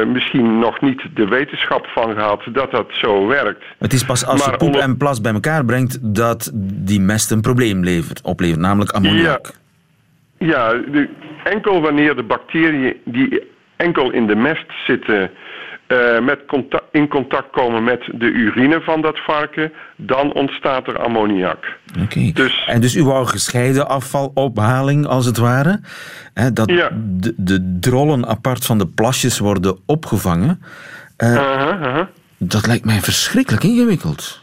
misschien 0.06 0.58
nog 0.58 0.80
niet 0.80 1.02
de 1.14 1.28
wetenschap 1.28 1.86
van 1.86 2.14
gehad 2.14 2.42
dat 2.52 2.70
dat 2.70 2.86
zo 2.90 3.26
werkt. 3.26 3.64
Het 3.78 3.92
is 3.92 4.04
pas 4.04 4.26
als 4.26 4.40
maar 4.40 4.50
je 4.50 4.56
poep 4.56 4.76
en 4.76 4.96
plas 4.96 5.20
bij 5.20 5.32
elkaar 5.32 5.64
brengt... 5.64 6.14
dat 6.14 6.50
die 6.64 7.00
mest 7.00 7.30
een 7.30 7.40
probleem 7.40 7.84
levert, 7.84 8.22
oplevert, 8.22 8.60
namelijk 8.60 8.90
ammoniak. 8.90 9.52
Ja, 10.38 10.46
ja 10.46 10.72
de, 10.72 11.08
enkel 11.44 11.80
wanneer 11.80 12.16
de 12.16 12.22
bacteriën 12.22 12.96
die 13.04 13.42
enkel 13.76 14.10
in 14.10 14.26
de 14.26 14.36
mest 14.36 14.66
zitten... 14.86 15.30
Uh, 15.92 16.20
met 16.20 16.46
contact, 16.46 16.84
in 16.92 17.08
contact 17.08 17.50
komen 17.50 17.84
met 17.84 18.08
de 18.14 18.26
urine 18.26 18.80
van 18.80 19.00
dat 19.00 19.18
varken, 19.18 19.72
dan 19.96 20.32
ontstaat 20.32 20.86
er 20.86 20.98
ammoniak. 20.98 21.76
Oké. 21.90 22.02
Okay. 22.02 22.32
Dus, 22.32 22.64
en 22.66 22.80
dus 22.80 22.96
u 22.96 23.04
wou 23.04 23.26
gescheiden 23.26 23.88
afvalophaling 23.88 25.06
als 25.06 25.26
het 25.26 25.38
ware? 25.38 25.80
Hè, 26.34 26.52
dat 26.52 26.70
ja. 26.70 26.90
de, 26.94 27.34
de 27.36 27.78
drollen 27.80 28.26
apart 28.26 28.66
van 28.66 28.78
de 28.78 28.86
plasjes 28.86 29.38
worden 29.38 29.78
opgevangen. 29.86 30.62
Uh, 31.18 31.32
uh 31.32 31.36
-huh, 31.36 31.94
-huh. 31.94 32.06
Dat 32.38 32.66
lijkt 32.66 32.84
mij 32.84 33.00
verschrikkelijk 33.00 33.64
ingewikkeld. 33.64 34.40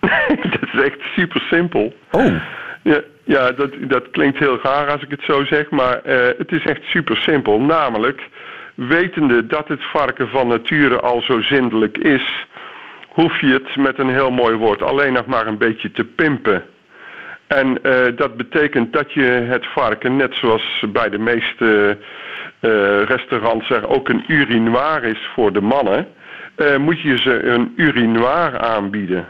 dat 0.52 0.62
is 0.72 0.82
echt 0.82 1.00
super 1.16 1.40
simpel. 1.40 1.94
Oh. 2.10 2.34
Ja, 2.82 3.00
ja 3.24 3.50
dat, 3.50 3.70
dat 3.80 4.10
klinkt 4.10 4.38
heel 4.38 4.58
raar 4.62 4.90
als 4.90 5.02
ik 5.02 5.10
het 5.10 5.22
zo 5.22 5.44
zeg, 5.44 5.70
maar 5.70 6.00
uh, 6.06 6.28
het 6.38 6.52
is 6.52 6.64
echt 6.64 6.82
super 6.82 7.16
simpel. 7.16 7.60
Namelijk, 7.60 8.28
wetende 8.74 9.46
dat 9.46 9.68
het 9.68 9.82
varken 9.82 10.28
van 10.28 10.48
nature 10.48 11.00
al 11.00 11.22
zo 11.22 11.40
zindelijk 11.40 11.98
is, 11.98 12.46
hoef 13.08 13.40
je 13.40 13.52
het 13.52 13.76
met 13.76 13.98
een 13.98 14.10
heel 14.10 14.30
mooi 14.30 14.56
woord 14.56 14.82
alleen 14.82 15.12
nog 15.12 15.26
maar 15.26 15.46
een 15.46 15.58
beetje 15.58 15.90
te 15.90 16.04
pimpen. 16.04 16.62
En 17.46 17.82
eh, 17.82 18.16
dat 18.16 18.36
betekent 18.36 18.92
dat 18.92 19.12
je 19.12 19.22
het 19.22 19.66
varken, 19.66 20.16
net 20.16 20.34
zoals 20.34 20.84
bij 20.92 21.08
de 21.08 21.18
meeste 21.18 21.98
uh, 22.60 23.02
restaurants 23.02 23.70
er 23.70 23.88
ook 23.88 24.08
een 24.08 24.24
urinoir 24.26 25.04
is 25.04 25.28
voor 25.34 25.52
de 25.52 25.60
mannen, 25.60 26.06
uh, 26.56 26.76
moet 26.76 27.00
je 27.00 27.18
ze 27.18 27.42
een 27.42 27.72
urinoir 27.76 28.58
aanbieden. 28.58 29.26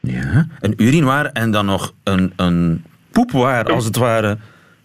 Ja, 0.00 0.46
een 0.60 0.74
urinoir 0.76 1.30
en 1.32 1.50
dan 1.50 1.66
nog 1.66 1.92
een, 2.04 2.32
een 2.36 2.84
poepwaar 3.10 3.64
als 3.64 3.84
het 3.84 3.96
ware. 3.96 4.36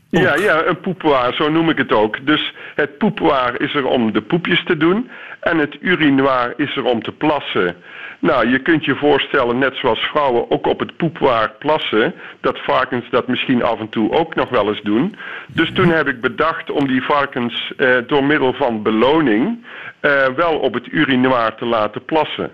Ja, 0.10 0.36
ja, 0.36 0.66
een 0.66 0.80
poepwaar, 0.80 1.34
zo 1.34 1.50
noem 1.50 1.70
ik 1.70 1.78
het 1.78 1.92
ook. 1.92 2.26
Dus 2.26 2.54
het 2.76 2.98
poepwaar 2.98 3.62
is 3.62 3.74
er 3.74 3.86
om 3.86 4.12
de 4.14 4.22
poepjes 4.22 4.64
te 4.66 4.78
doen 4.78 5.10
en 5.40 5.58
het 5.58 5.78
urinoir 5.82 6.54
is 6.58 6.76
er 6.76 6.86
om 6.86 7.04
te 7.04 7.12
plassen. 7.12 7.76
Nou, 8.20 8.50
je 8.50 8.60
kunt 8.60 8.86
je 8.86 8.96
voorstellen, 8.96 9.58
net 9.58 9.76
zoals 9.76 10.00
vrouwen 10.00 10.52
ook 10.52 10.68
op 10.68 10.80
het 10.80 10.98
poepwaar 10.98 11.52
plassen, 11.60 12.14
dat 12.42 12.58
varkens 12.58 13.06
dat 13.10 13.28
misschien 13.28 13.64
af 13.64 13.80
en 13.80 13.90
toe 13.90 14.12
ook 14.12 14.36
nog 14.36 14.50
wel 14.50 14.68
eens 14.68 14.82
doen. 14.82 15.16
Dus 15.48 15.72
toen 15.74 15.90
heb 15.90 16.08
ik 16.08 16.22
bedacht 16.22 16.72
om 16.72 16.88
die 16.88 17.02
varkens 17.02 17.74
eh, 17.78 17.98
door 18.08 18.24
middel 18.24 18.54
van 18.54 18.84
beloning 18.84 19.66
eh, 20.00 20.28
wel 20.36 20.58
op 20.58 20.74
het 20.74 20.92
urinoir 20.92 21.56
te 21.56 21.66
laten 21.66 22.06
plassen. 22.06 22.52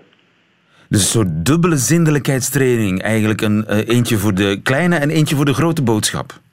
Dus 0.88 1.00
een 1.00 1.06
soort 1.06 1.46
dubbele 1.46 1.76
zindelijkheidstraining. 1.76 3.02
Eigenlijk 3.02 3.40
een 3.40 3.64
uh, 3.68 3.88
eentje 3.88 4.16
voor 4.16 4.34
de 4.34 4.60
kleine 4.62 4.96
en 4.96 5.10
eentje 5.10 5.36
voor 5.36 5.44
de 5.44 5.54
grote 5.54 5.82
boodschap. 5.82 6.44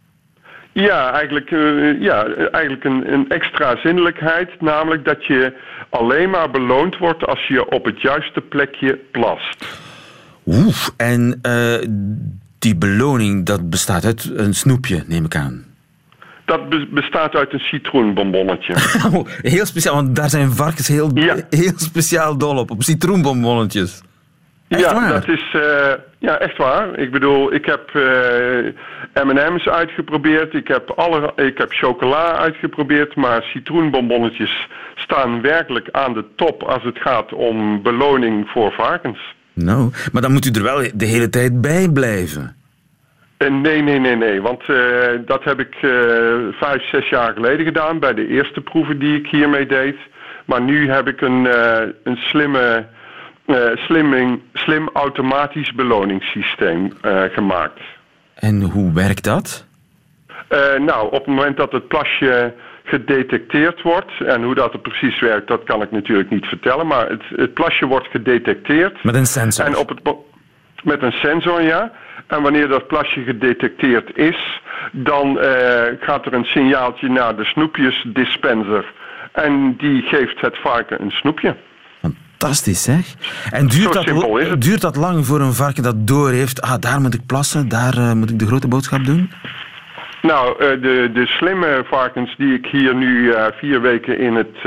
Ja, 0.74 1.12
eigenlijk, 1.12 1.52
uh, 1.52 2.02
ja, 2.02 2.26
eigenlijk 2.52 2.84
een, 2.84 3.14
een, 3.14 3.30
extra 3.30 3.78
zinnelijkheid. 3.78 4.62
Namelijk 4.62 5.06
dat 5.06 5.26
je 5.26 5.54
alleen 5.90 6.30
maar 6.30 6.52
beloond 6.52 6.98
wordt 6.98 7.26
als 7.26 7.48
je 7.48 7.70
op 7.70 7.86
het 7.86 8.02
juiste 8.02 8.42
plekje 8.42 9.00
plast. 9.12 9.66
Oeh, 10.46 10.88
en 10.98 11.40
uh, 11.48 11.76
die 12.60 12.76
beloning 12.76 13.46
dat 13.46 13.70
bestaat 13.70 14.06
uit 14.06 14.32
een 14.36 14.54
snoepje, 14.54 15.04
neem 15.08 15.26
ik 15.26 15.36
aan. 15.36 15.66
Dat 16.46 16.70
be 16.70 16.88
bestaat 16.92 17.36
uit 17.36 17.54
een 17.54 17.60
citroenbonbonnetje. 17.60 18.74
Oh, 19.14 19.28
heel 19.42 19.66
speciaal, 19.66 19.96
want 19.96 20.16
daar 20.16 20.30
zijn 20.30 20.52
varkens 20.52 20.88
heel, 20.88 21.12
ja. 21.14 21.36
heel 21.50 21.74
speciaal 21.76 22.38
dol 22.38 22.58
op, 22.58 22.72
op 22.72 22.84
citroenbonbonnetjes. 22.84 24.02
Echt 24.68 24.82
ja, 24.82 24.94
waar? 24.94 25.12
dat 25.12 25.28
is 25.28 25.54
uh, 25.56 25.94
ja, 26.28 26.40
echt 26.40 26.58
waar. 26.58 27.00
Ik 27.00 27.12
bedoel, 27.12 27.54
ik 27.54 27.66
heb 27.66 27.92
uh, 27.94 29.24
M&M's 29.24 29.68
uitgeprobeerd, 29.68 30.54
ik 30.54 30.68
heb, 30.68 30.90
alle, 30.90 31.34
ik 31.36 31.58
heb 31.58 31.72
chocola 31.72 32.38
uitgeprobeerd, 32.38 33.16
maar 33.16 33.44
citroenbonbonnetjes 33.44 34.68
staan 34.96 35.42
werkelijk 35.42 35.88
aan 35.92 36.14
de 36.14 36.26
top 36.36 36.64
als 36.64 36.84
het 36.84 37.00
gaat 37.00 37.34
om 37.34 37.82
beloning 37.82 38.50
voor 38.50 38.72
varkens. 38.72 39.36
Nou, 39.54 39.92
maar 40.12 40.22
dan 40.22 40.32
moet 40.32 40.46
u 40.46 40.52
er 40.52 40.64
wel 40.64 40.84
de 40.94 41.06
hele 41.06 41.30
tijd 41.30 41.62
bij 41.62 41.90
blijven. 41.90 42.56
Uh, 43.38 43.50
nee, 43.50 43.82
nee, 43.82 44.00
nee, 44.00 44.16
nee. 44.16 44.42
Want 44.42 44.64
dat 45.26 45.44
heb 45.44 45.60
ik 45.60 45.76
vijf, 46.52 46.90
zes 46.90 47.10
jaar 47.10 47.34
geleden 47.34 47.66
gedaan 47.66 48.00
bij 48.00 48.14
de 48.14 48.28
eerste 48.28 48.62
proeven 48.62 49.00
die 49.00 49.18
ik 49.18 49.28
hiermee 49.28 49.66
deed. 49.66 49.98
Maar 50.46 50.62
nu 50.62 50.90
heb 50.90 51.08
ik 51.08 51.22
een, 51.22 51.48
een 52.04 52.18
slimme 52.18 52.86
slimming, 53.76 54.42
slim 54.54 54.90
automatisch 54.94 55.74
beloningssysteem 55.74 56.92
uh, 57.06 57.24
gemaakt. 57.32 57.80
En 58.34 58.62
hoe 58.62 58.94
werkt 58.94 59.24
dat? 59.24 59.68
Uh, 60.50 60.86
nou, 60.86 61.06
op 61.06 61.12
het 61.12 61.26
moment 61.26 61.58
dat 61.58 61.72
het 61.72 61.88
plasje 61.88 62.54
gedetecteerd 62.84 63.82
wordt, 63.82 64.12
en 64.26 64.44
hoe 64.44 64.56
dat 64.56 64.74
er 64.74 64.80
precies 64.80 65.20
werkt, 65.20 65.48
dat 65.48 65.64
kan 65.64 65.82
ik 65.82 65.92
natuurlijk 65.92 66.30
niet 66.30 66.46
vertellen, 66.46 66.88
maar 66.88 67.10
het, 67.10 67.24
het 67.36 67.54
plasje 67.54 67.86
wordt 67.86 68.08
gedetecteerd. 68.08 69.04
Met 69.04 69.16
een 69.16 69.26
sensor? 69.26 69.66
En 69.66 69.78
op 69.78 69.90
het, 69.90 70.00
met 70.84 71.02
een 71.02 71.12
sensor, 71.12 71.62
ja. 71.62 71.92
En 72.28 72.42
wanneer 72.42 72.68
dat 72.68 72.88
plasje 72.88 73.24
gedetecteerd 73.24 74.18
is, 74.18 74.62
dan 74.92 75.38
gaat 76.00 76.26
er 76.26 76.34
een 76.34 76.46
signaaltje 76.46 77.10
naar 77.10 77.36
de 77.36 77.46
snoepjesdispenser. 77.46 78.86
En 79.32 79.76
die 79.78 80.02
geeft 80.02 80.42
het 80.42 80.58
varken 80.58 81.02
een 81.02 81.12
snoepje. 81.12 81.56
Fantastisch, 82.44 82.84
zeg. 82.84 83.16
En 83.52 83.68
duurt 83.68 83.94
dat, 83.94 84.62
duurt 84.62 84.82
dat 84.82 84.96
lang 84.96 85.26
voor 85.26 85.40
een 85.42 85.54
varken 85.54 85.84
dat 85.84 86.08
door 86.08 86.30
heeft? 86.30 86.62
Ah, 86.62 86.80
daar 86.80 87.02
moet 87.02 87.14
ik 87.14 87.26
plassen, 87.26 87.70
daar 87.70 87.98
uh, 87.98 88.14
moet 88.14 88.30
ik 88.30 88.40
de 88.40 88.46
grote 88.46 88.68
boodschap 88.68 89.06
doen? 89.06 89.32
Nou, 90.22 90.54
uh, 90.54 90.82
de, 90.82 91.10
de 91.14 91.26
slimme 91.26 91.84
varkens 91.86 92.36
die 92.38 92.54
ik 92.54 92.66
hier 92.66 92.96
nu 92.96 93.12
uh, 93.18 93.46
vier 93.58 93.82
weken 93.82 94.18
in 94.20 94.36
het, 94.36 94.58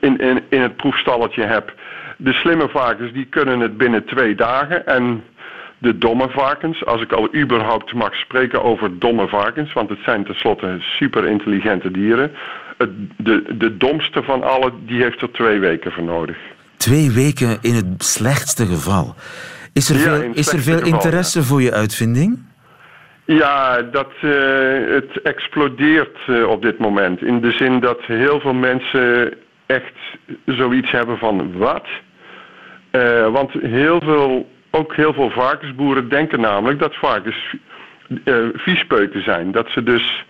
in, 0.00 0.18
in, 0.18 0.42
in 0.48 0.60
het 0.60 0.76
proefstalletje 0.76 1.42
heb. 1.42 1.74
De 2.16 2.32
slimme 2.32 2.68
varkens 2.68 3.12
die 3.12 3.26
kunnen 3.26 3.60
het 3.60 3.76
binnen 3.76 4.04
twee 4.04 4.34
dagen. 4.34 4.86
En 4.86 5.24
de 5.78 5.98
domme 5.98 6.28
varkens, 6.28 6.84
als 6.84 7.02
ik 7.02 7.12
al 7.12 7.34
überhaupt 7.34 7.94
mag 7.94 8.14
spreken 8.14 8.62
over 8.62 8.98
domme 8.98 9.28
varkens, 9.28 9.72
want 9.72 9.88
het 9.88 9.98
zijn 10.04 10.24
tenslotte 10.24 10.76
super 10.80 11.26
intelligente 11.26 11.90
dieren. 11.90 12.32
Het, 12.76 12.90
de, 13.16 13.44
de 13.58 13.76
domste 13.76 14.22
van 14.22 14.42
alle, 14.42 14.72
die 14.86 15.02
heeft 15.02 15.22
er 15.22 15.30
twee 15.30 15.58
weken 15.58 15.92
voor 15.92 16.04
nodig. 16.04 16.36
Twee 16.76 17.10
weken 17.10 17.58
in 17.60 17.74
het 17.74 18.04
slechtste 18.04 18.66
geval. 18.66 19.14
Is 19.72 19.88
er 19.90 19.96
Ja, 19.96 20.02
veel, 20.02 20.30
is 20.32 20.52
er 20.52 20.58
veel 20.58 20.78
geval, 20.78 20.92
interesse 20.92 21.42
voor 21.42 21.62
je 21.62 21.72
uitvinding? 21.72 22.44
Ja, 23.24 23.82
dat, 23.82 24.12
uh, 24.22 24.32
het 24.88 25.22
explodeert 25.22 26.18
uh, 26.26 26.48
op 26.48 26.62
dit 26.62 26.78
moment. 26.78 27.22
In 27.22 27.40
de 27.40 27.50
zin 27.50 27.80
dat 27.80 28.00
heel 28.00 28.40
veel 28.40 28.54
mensen 28.54 29.34
echt 29.66 29.94
zoiets 30.46 30.90
hebben 30.90 31.18
van 31.18 31.58
wat? 31.58 31.86
Uh, 32.92 33.28
want 33.28 33.52
heel 33.52 34.00
veel, 34.00 34.50
ook 34.70 34.94
heel 34.94 35.12
veel 35.12 35.30
varkensboeren 35.30 36.08
denken 36.08 36.40
namelijk 36.40 36.78
dat 36.78 36.94
varkens 36.94 37.54
viespeuken 38.54 39.22
zijn. 39.22 39.52
Dat 39.52 39.68
ze 39.68 39.82
dus 39.82 40.24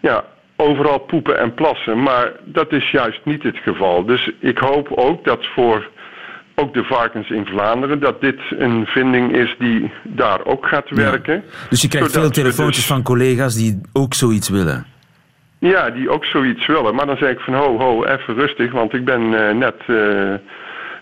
ja, 0.00 0.24
overal 0.62 0.98
poepen 0.98 1.38
en 1.38 1.54
plassen. 1.54 2.02
Maar 2.02 2.32
dat 2.44 2.72
is 2.72 2.90
juist 2.90 3.20
niet 3.24 3.42
het 3.42 3.56
geval. 3.56 4.04
Dus 4.04 4.30
ik 4.40 4.58
hoop 4.58 4.88
ook 4.90 5.24
dat 5.24 5.46
voor 5.54 5.90
ook 6.54 6.74
de 6.74 6.84
varkens 6.84 7.30
in 7.30 7.46
Vlaanderen, 7.46 8.00
dat 8.00 8.20
dit 8.20 8.38
een 8.58 8.86
vinding 8.86 9.36
is 9.36 9.54
die 9.58 9.92
daar 10.02 10.44
ook 10.44 10.66
gaat 10.66 10.90
werken. 10.90 11.44
Dus 11.70 11.82
je 11.82 11.88
krijgt 11.88 12.12
veel 12.12 12.22
we 12.22 12.30
telefoontjes 12.30 12.76
dus- 12.76 12.94
van 12.94 13.02
collega's 13.02 13.54
die 13.54 13.80
ook 13.92 14.14
zoiets 14.14 14.48
willen. 14.48 14.86
Ja, 15.58 15.90
die 15.90 16.10
ook 16.10 16.24
zoiets 16.24 16.66
willen. 16.66 16.94
Maar 16.94 17.06
dan 17.06 17.16
zeg 17.16 17.30
ik 17.30 17.40
van 17.40 17.54
ho, 17.54 17.78
ho, 17.78 18.04
even 18.04 18.34
rustig, 18.34 18.72
want 18.72 18.92
ik 18.92 19.04
ben 19.04 19.48
eh, 19.48 19.54
net, 19.54 19.74
eh, 19.86 20.34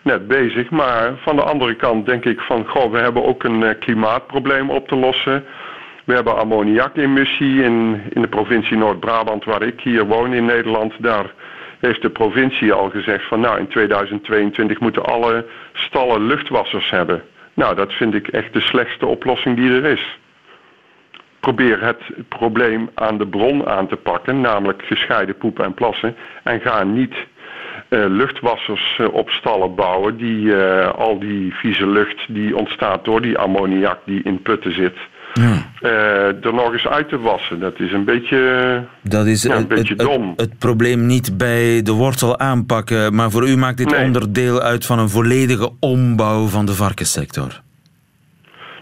net 0.02 0.28
bezig. 0.28 0.70
Maar 0.70 1.12
van 1.16 1.36
de 1.36 1.42
andere 1.42 1.74
kant 1.74 2.06
denk 2.06 2.24
ik 2.24 2.40
van, 2.40 2.66
goh, 2.66 2.92
we 2.92 2.98
hebben 2.98 3.24
ook 3.24 3.44
een 3.44 3.62
eh, 3.62 3.78
klimaatprobleem 3.78 4.70
op 4.70 4.88
te 4.88 4.96
lossen. 4.96 5.44
We 6.04 6.14
hebben 6.14 6.38
ammoniakemissie 6.38 7.62
in, 7.62 8.02
in 8.09 8.21
de 8.21 8.28
provincie 8.28 8.76
Noord-Brabant, 8.76 9.45
waar 9.45 9.62
ik 9.62 9.80
hier 9.80 10.07
woon 10.07 10.35
in 10.35 10.45
Nederland. 10.45 10.92
Daar 10.99 11.33
heeft 11.78 12.02
de 12.02 12.11
provincie 12.11 12.73
al 12.73 12.90
gezegd 12.90 13.26
van, 13.26 13.40
nou, 13.40 13.59
in 13.59 13.69
2022 13.69 14.80
moeten 14.80 15.04
alle 15.04 15.47
stallen 15.73 16.26
luchtwassers 16.26 16.90
hebben. 16.90 17.23
Nou, 17.54 17.75
dat 17.75 17.92
vind 17.92 18.14
ik 18.14 18.28
echt 18.28 18.52
de 18.52 18.61
slechtste 18.61 19.07
oplossing 19.07 19.57
die 19.57 19.71
er 19.71 19.85
is. 19.85 20.19
Probeer 21.40 21.83
het 21.83 22.02
probleem 22.28 22.90
aan 22.95 23.19
de 23.19 23.26
bron 23.26 23.66
aan 23.66 23.88
te 23.88 23.97
pakken, 23.97 24.40
namelijk 24.40 24.83
gescheiden 24.85 25.37
poepen 25.37 25.64
en 25.64 25.75
plassen. 25.75 26.16
En 26.42 26.61
ga 26.61 26.85
niet 26.85 27.14
eh, 27.88 28.04
luchtwassers 28.09 28.97
eh, 28.99 29.14
op 29.14 29.30
stallen 29.30 29.75
bouwen 29.75 30.16
die 30.16 30.57
eh, 30.57 30.90
al 30.90 31.19
die 31.19 31.54
vieze 31.54 31.87
lucht 31.87 32.35
die 32.35 32.57
ontstaat 32.57 33.04
door 33.04 33.21
die 33.21 33.38
ammoniak 33.38 33.99
die 34.04 34.23
in 34.23 34.42
putten 34.42 34.75
zit, 34.75 34.97
eh, 35.34 36.44
er 36.44 36.54
nog 36.54 36.72
eens 36.72 36.87
uit 36.87 37.08
te 37.08 37.18
wassen. 37.18 37.60
Dat 37.60 37.80
is 37.80 37.92
een 37.92 38.04
beetje, 38.04 38.84
Dat 39.02 39.26
is 39.26 39.42
Ja, 39.42 39.50
een 39.52 39.58
het, 39.58 39.68
beetje 39.68 39.94
het- 39.96 40.06
dom. 40.06 40.32
het 40.37 40.58
probleem 40.58 41.06
niet 41.06 41.37
bij 41.38 41.82
de 41.82 41.92
wortel 41.92 42.38
aanpakken, 42.38 43.14
maar 43.14 43.30
voor 43.30 43.49
u 43.49 43.56
maakt 43.56 43.76
dit 43.78 43.90
Nee. 43.90 44.04
onderdeel 44.04 44.60
uit 44.60 44.87
van 44.87 44.99
een 44.99 45.08
volledige 45.08 45.70
ombouw 45.80 46.46
van 46.46 46.66
de 46.66 46.75
varkenssector. 46.75 47.60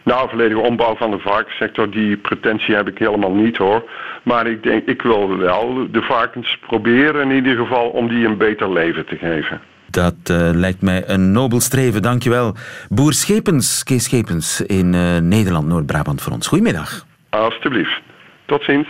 nou, 0.04 0.28
volledige 0.28 0.60
ombouw 0.60 0.96
van 0.96 1.10
de 1.10 1.18
varkenssector. 1.18 1.90
Die 1.90 2.16
pretentie 2.16 2.74
heb 2.74 2.88
ik 2.88 2.98
helemaal 2.98 3.34
niet 3.34 3.56
hoor. 3.56 3.90
Maar 4.22 4.46
ik 4.46 4.62
denk, 4.62 4.86
ik 4.86 5.02
wil 5.02 5.36
wel 5.38 5.86
de 5.92 6.02
varkens 6.02 6.58
proberen 6.66 7.30
in 7.30 7.36
ieder 7.36 7.56
geval 7.56 7.88
om 7.88 8.08
die 8.08 8.26
een 8.26 8.36
beter 8.36 8.72
leven 8.72 9.06
te 9.06 9.16
geven. 9.16 9.60
Dat 9.90 10.14
eh, 10.22 10.50
lijkt 10.52 10.82
mij 10.82 11.08
een 11.08 11.32
nobel 11.32 11.60
streven, 11.60 12.02
dankjewel. 12.02 12.54
Boer 12.88 13.12
Schepens, 13.12 13.82
Kees 13.82 14.04
Schepens 14.04 14.60
in 14.60 14.94
eh, 14.94 15.16
Nederland, 15.16 15.66
Noord-Brabant 15.66 16.22
voor 16.22 16.32
ons. 16.32 16.46
Goedemiddag. 16.46 17.06
Alsjeblieft. 17.30 18.00
Tot 18.46 18.62
ziens. 18.62 18.86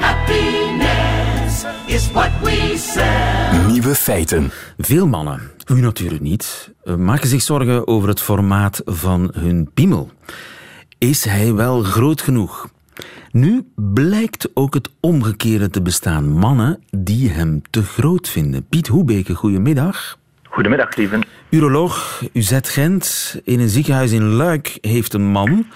Happiness 0.00 1.64
is 1.86 2.10
what 2.12 2.30
we 2.42 2.74
say. 2.76 3.66
Nieuwe 3.66 3.94
feiten. 3.94 4.50
Veel 4.78 5.06
mannen, 5.06 5.40
u 5.70 5.80
natuurlijk 5.80 6.20
niet, 6.20 6.74
eh, 6.84 6.94
maken 6.94 7.28
zich 7.28 7.42
zorgen 7.42 7.86
over 7.86 8.08
het 8.08 8.20
formaat 8.20 8.82
van 8.84 9.30
hun 9.34 9.70
piemel. 9.74 10.10
Is 10.98 11.24
hij 11.24 11.54
wel 11.54 11.82
groot 11.82 12.20
genoeg? 12.22 12.68
Nu 13.36 13.66
blijkt 13.74 14.48
ook 14.54 14.74
het 14.74 14.90
omgekeerde 15.00 15.70
te 15.70 15.82
bestaan. 15.82 16.28
Mannen 16.28 16.82
die 16.90 17.30
hem 17.30 17.62
te 17.70 17.82
groot 17.82 18.28
vinden. 18.28 18.66
Piet 18.68 18.86
Hoebeke, 18.86 19.34
goedemiddag. 19.34 20.18
Goedemiddag, 20.42 20.92
Steven. 20.92 21.22
Uroloog 21.50 22.22
UZ 22.32 22.58
Gent 22.62 23.36
in 23.44 23.60
een 23.60 23.68
ziekenhuis 23.68 24.12
in 24.12 24.22
Luik 24.22 24.78
heeft 24.80 25.12
een 25.12 25.26
man 25.26 25.66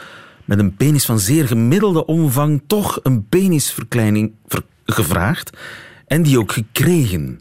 met 0.45 0.59
een 0.59 0.77
penis 0.77 1.05
van 1.05 1.19
zeer 1.19 1.47
gemiddelde 1.47 2.07
omvang 2.07 2.63
toch 2.67 3.01
een 3.03 3.27
penisverkleining 3.29 4.33
gevraagd 4.85 5.59
en 6.07 6.23
die 6.23 6.39
ook 6.39 6.53
gekregen. 6.53 7.41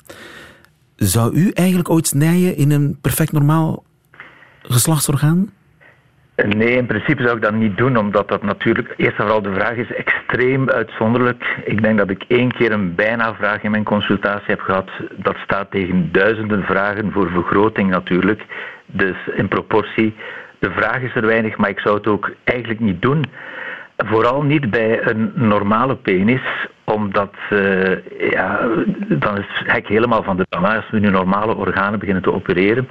Zou 0.96 1.34
u 1.34 1.50
eigenlijk 1.50 1.90
ooit 1.90 2.08
snijden 2.08 2.56
in 2.56 2.72
een 2.72 2.98
perfect 3.02 3.32
normaal 3.32 3.84
geslachtsorgaan? 4.62 5.50
Nee, 6.46 6.78
in 6.78 6.86
principe 6.86 7.24
zou 7.24 7.36
ik 7.36 7.44
dat 7.44 7.54
niet 7.54 7.78
doen, 7.78 7.98
omdat 7.98 8.28
dat 8.28 8.44
natuurlijk, 8.44 8.94
eerst 8.98 9.18
en 9.18 9.24
vooral 9.24 9.42
de 9.42 9.54
vraag 9.54 9.76
is 9.76 9.94
extreem 9.94 10.70
uitzonderlijk. 10.70 11.58
Ik 11.66 11.82
denk 11.82 11.98
dat 11.98 12.10
ik 12.10 12.24
één 12.28 12.52
keer 12.52 12.72
een 12.72 12.96
bijna-vraag 12.96 13.64
in 13.64 13.72
mijn 13.72 13.84
consultatie 13.84 14.46
heb 14.48 14.60
gehad. 14.60 14.90
Dat 15.16 15.36
staat 15.44 15.72
tegen 15.72 16.12
duizenden 16.12 16.64
vragen 16.64 17.12
voor 17.12 17.30
vergroting 17.30 17.90
natuurlijk. 17.90 18.46
Dus 18.86 19.16
in 19.36 19.48
proportie, 19.48 20.16
de 20.60 20.72
vraag 20.72 21.02
is 21.02 21.16
er 21.16 21.26
weinig, 21.26 21.58
maar 21.58 21.70
ik 21.70 21.80
zou 21.80 21.96
het 21.96 22.08
ook 22.08 22.32
eigenlijk 22.44 22.80
niet 22.80 23.02
doen. 23.02 23.26
Vooral 24.06 24.42
niet 24.42 24.70
bij 24.70 25.08
een 25.08 25.32
normale 25.36 25.96
penis, 25.96 26.42
omdat 26.84 27.34
uh, 27.50 28.32
ja, 28.32 28.60
dan 29.08 29.38
is 29.38 29.46
het 29.48 29.72
hek 29.72 29.88
helemaal 29.88 30.24
van 30.24 30.38
de 30.38 30.46
baan 30.50 30.76
als 30.76 30.90
we 30.92 31.00
nu 31.00 31.10
normale 31.10 31.56
organen 31.56 32.00
beginnen 32.00 32.24
te 32.24 32.34
opereren. 32.34 32.88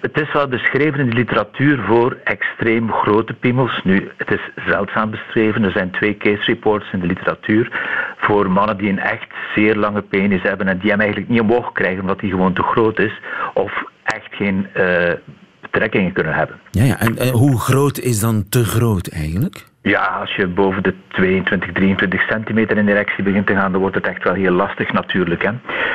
Het 0.00 0.20
is 0.20 0.32
wel 0.32 0.48
beschreven 0.48 1.00
in 1.00 1.10
de 1.10 1.16
literatuur 1.16 1.84
voor 1.86 2.16
extreem 2.24 2.92
grote 2.92 3.32
piemels. 3.32 3.80
Nu, 3.84 4.10
het 4.16 4.30
is 4.30 4.64
zeldzaam 4.66 5.10
beschreven. 5.10 5.64
Er 5.64 5.70
zijn 5.70 5.90
twee 5.90 6.16
case 6.16 6.42
reports 6.44 6.92
in 6.92 7.00
de 7.00 7.06
literatuur 7.06 7.70
voor 8.16 8.50
mannen 8.50 8.76
die 8.76 8.90
een 8.90 8.98
echt 8.98 9.28
zeer 9.54 9.76
lange 9.76 10.02
penis 10.02 10.42
hebben 10.42 10.68
en 10.68 10.78
die 10.78 10.90
hem 10.90 11.00
eigenlijk 11.00 11.30
niet 11.30 11.40
omhoog 11.40 11.72
krijgen 11.72 12.00
omdat 12.00 12.20
hij 12.20 12.30
gewoon 12.30 12.52
te 12.52 12.62
groot 12.62 12.98
is 12.98 13.20
of 13.54 13.84
echt 14.02 14.28
geen 14.30 14.66
uh, 14.76 15.12
betrekkingen 15.60 16.12
kunnen 16.12 16.34
hebben. 16.34 16.56
Ja, 16.70 16.84
ja. 16.84 16.98
En 16.98 17.28
hoe 17.28 17.58
groot 17.58 17.98
is 17.98 18.20
dan 18.20 18.48
te 18.48 18.64
groot 18.64 19.06
eigenlijk? 19.06 19.64
Ja, 19.88 20.04
als 20.20 20.34
je 20.34 20.46
boven 20.46 20.82
de 20.82 20.94
22, 21.08 21.72
23 21.72 22.20
centimeter 22.28 22.76
in 22.76 22.88
erectie 22.88 23.24
begint 23.24 23.46
te 23.46 23.54
gaan, 23.54 23.72
dan 23.72 23.80
wordt 23.80 23.94
het 23.94 24.06
echt 24.06 24.22
wel 24.22 24.34
heel 24.34 24.52
lastig 24.52 24.92
natuurlijk. 24.92 25.42
Hè. 25.42 25.50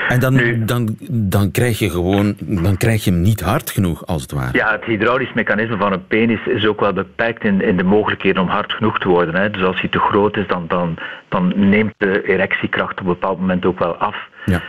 En 0.07 0.19
dan, 0.19 0.65
dan, 0.65 0.95
dan 1.10 1.51
krijg 1.51 1.79
je 1.79 1.89
gewoon, 1.89 2.36
dan 2.39 2.77
krijg 2.77 3.03
je 3.03 3.12
hem 3.12 3.21
niet 3.21 3.41
hard 3.41 3.69
genoeg, 3.69 4.05
als 4.05 4.21
het 4.21 4.31
ware. 4.31 4.57
Ja, 4.57 4.71
het 4.71 4.83
hydraulisch 4.83 5.33
mechanisme 5.33 5.77
van 5.77 5.93
een 5.93 6.07
penis 6.07 6.39
is 6.45 6.65
ook 6.65 6.79
wel 6.79 6.93
beperkt 6.93 7.43
in, 7.43 7.62
in 7.62 7.77
de 7.77 7.83
mogelijkheden 7.83 8.41
om 8.41 8.48
hard 8.48 8.74
genoeg 8.74 9.00
te 9.00 9.07
worden. 9.07 9.36
Hè. 9.36 9.50
Dus 9.50 9.63
als 9.63 9.79
hij 9.79 9.89
te 9.89 10.00
groot 10.00 10.38
is, 10.38 10.48
dan, 10.48 10.65
dan, 10.67 10.98
dan 11.29 11.53
neemt 11.55 11.93
de 11.98 12.24
erectiekracht 12.24 12.91
op 12.91 13.00
een 13.00 13.05
bepaald 13.05 13.39
moment 13.39 13.65
ook 13.65 13.79
wel 13.79 13.95
af. 13.95 14.15
Ja. 14.45 14.62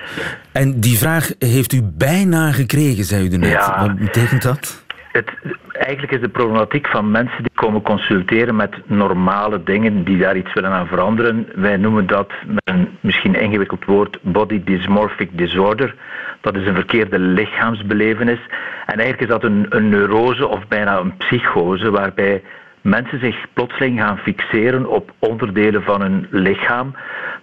En 0.52 0.80
die 0.80 0.98
vraag 0.98 1.30
heeft 1.38 1.72
u 1.72 1.80
bijna 1.82 2.52
gekregen, 2.52 3.04
zei 3.04 3.24
u 3.24 3.36
net. 3.36 3.50
Ja. 3.50 3.86
Wat 3.86 3.98
betekent 3.98 4.42
dat? 4.42 4.84
Het, 5.12 5.30
eigenlijk 5.72 6.12
is 6.12 6.20
de 6.20 6.28
problematiek 6.28 6.86
van 6.86 7.10
mensen 7.10 7.42
die 7.42 7.52
komen 7.54 7.82
consulteren 7.82 8.56
met 8.56 8.74
normale 8.86 9.62
dingen 9.62 10.04
die 10.04 10.18
daar 10.18 10.36
iets 10.36 10.52
willen 10.52 10.70
aan 10.70 10.86
veranderen. 10.86 11.46
Wij 11.54 11.76
noemen 11.76 12.06
dat 12.06 12.32
met 12.46 12.62
een 12.64 12.98
misschien 13.00 13.34
ingewikkeld 13.34 13.84
woord 13.84 14.18
body 14.22 14.62
dysmorphic 14.64 15.28
disorder. 15.32 15.94
Dat 16.40 16.56
is 16.56 16.66
een 16.66 16.74
verkeerde 16.74 17.18
lichaamsbelevenis. 17.18 18.40
En 18.86 18.98
eigenlijk 18.98 19.20
is 19.20 19.28
dat 19.28 19.44
een, 19.44 19.66
een 19.68 19.88
neurose 19.88 20.46
of 20.46 20.68
bijna 20.68 20.98
een 20.98 21.16
psychose 21.16 21.90
waarbij 21.90 22.42
mensen 22.82 23.18
zich 23.18 23.46
plotseling 23.52 24.00
gaan 24.00 24.18
fixeren 24.18 24.86
op 24.86 25.10
onderdelen 25.18 25.82
van 25.82 26.00
hun 26.00 26.26
lichaam. 26.30 26.94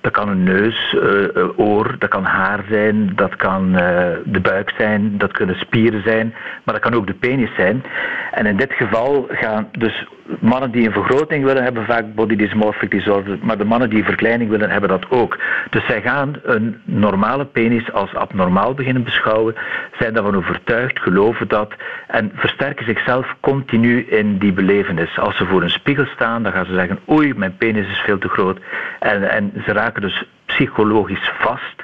Dat 0.02 0.12
kan 0.12 0.30
een 0.30 0.44
neus, 0.44 0.94
uh, 0.94 1.60
oor, 1.60 1.96
dat 2.00 2.10
kan 2.10 2.24
haar 2.24 2.64
zijn, 2.70 3.12
dat 3.16 3.36
kan 3.36 3.68
uh, 3.68 3.80
de 4.26 4.40
buik 4.42 4.74
zijn, 4.78 5.18
dat 5.18 5.32
kunnen 5.32 5.56
spieren 5.56 6.02
zijn, 6.04 6.34
maar 6.64 6.74
dat 6.74 6.84
kan 6.84 6.94
ook 6.94 7.08
de 7.08 7.14
penis 7.14 7.56
zijn. 7.56 7.84
En 8.32 8.46
in 8.46 8.58
dit 8.58 8.74
geval 8.74 9.28
gaan 9.30 9.68
dus 9.72 10.08
mannen 10.40 10.72
die 10.72 10.86
een 10.88 10.94
vergroting 10.94 11.44
willen 11.44 11.64
hebben 11.64 11.86
vaak 11.86 12.16
body 12.16 12.36
dysmorphic 12.36 12.92
disorder, 12.92 13.38
maar 13.42 13.58
de 13.58 13.66
mannen 13.66 13.90
die 13.90 14.00
een 14.00 14.06
verkleining 14.06 14.50
willen 14.50 14.70
hebben 14.70 14.90
dat 14.90 15.10
ook. 15.10 15.40
Dus 15.70 15.86
zij 15.86 16.02
gaan 16.02 16.36
een 16.44 16.82
normale 16.84 17.46
penis 17.46 17.92
als 17.92 18.16
abnormaal 18.16 18.74
beginnen 18.74 19.04
beschouwen, 19.04 19.56
zijn 20.00 20.14
daarvan 20.14 20.36
overtuigd, 20.36 21.00
geloven 21.00 21.48
dat 21.48 21.74
en 22.08 22.32
versterken 22.36 22.86
zichzelf 22.86 23.36
continu 23.40 24.00
in 24.00 24.38
die 24.38 24.54
belevenis. 24.54 25.20
Als 25.30 25.38
ze 25.38 25.46
voor 25.46 25.64
een 25.64 25.70
spiegel 25.70 26.06
staan, 26.06 26.44
dan 26.44 26.52
gaan 26.52 26.66
ze 26.66 26.74
zeggen 26.74 27.00
oei, 27.10 27.34
mijn 27.34 27.58
penis 27.58 27.88
is 27.88 27.98
veel 27.98 28.18
te 28.18 28.28
groot. 28.28 28.60
En, 29.00 29.32
en 29.32 29.52
ze 29.66 29.72
raken 29.72 30.02
dus 30.02 30.24
psychologisch 30.46 31.32
vast 31.40 31.84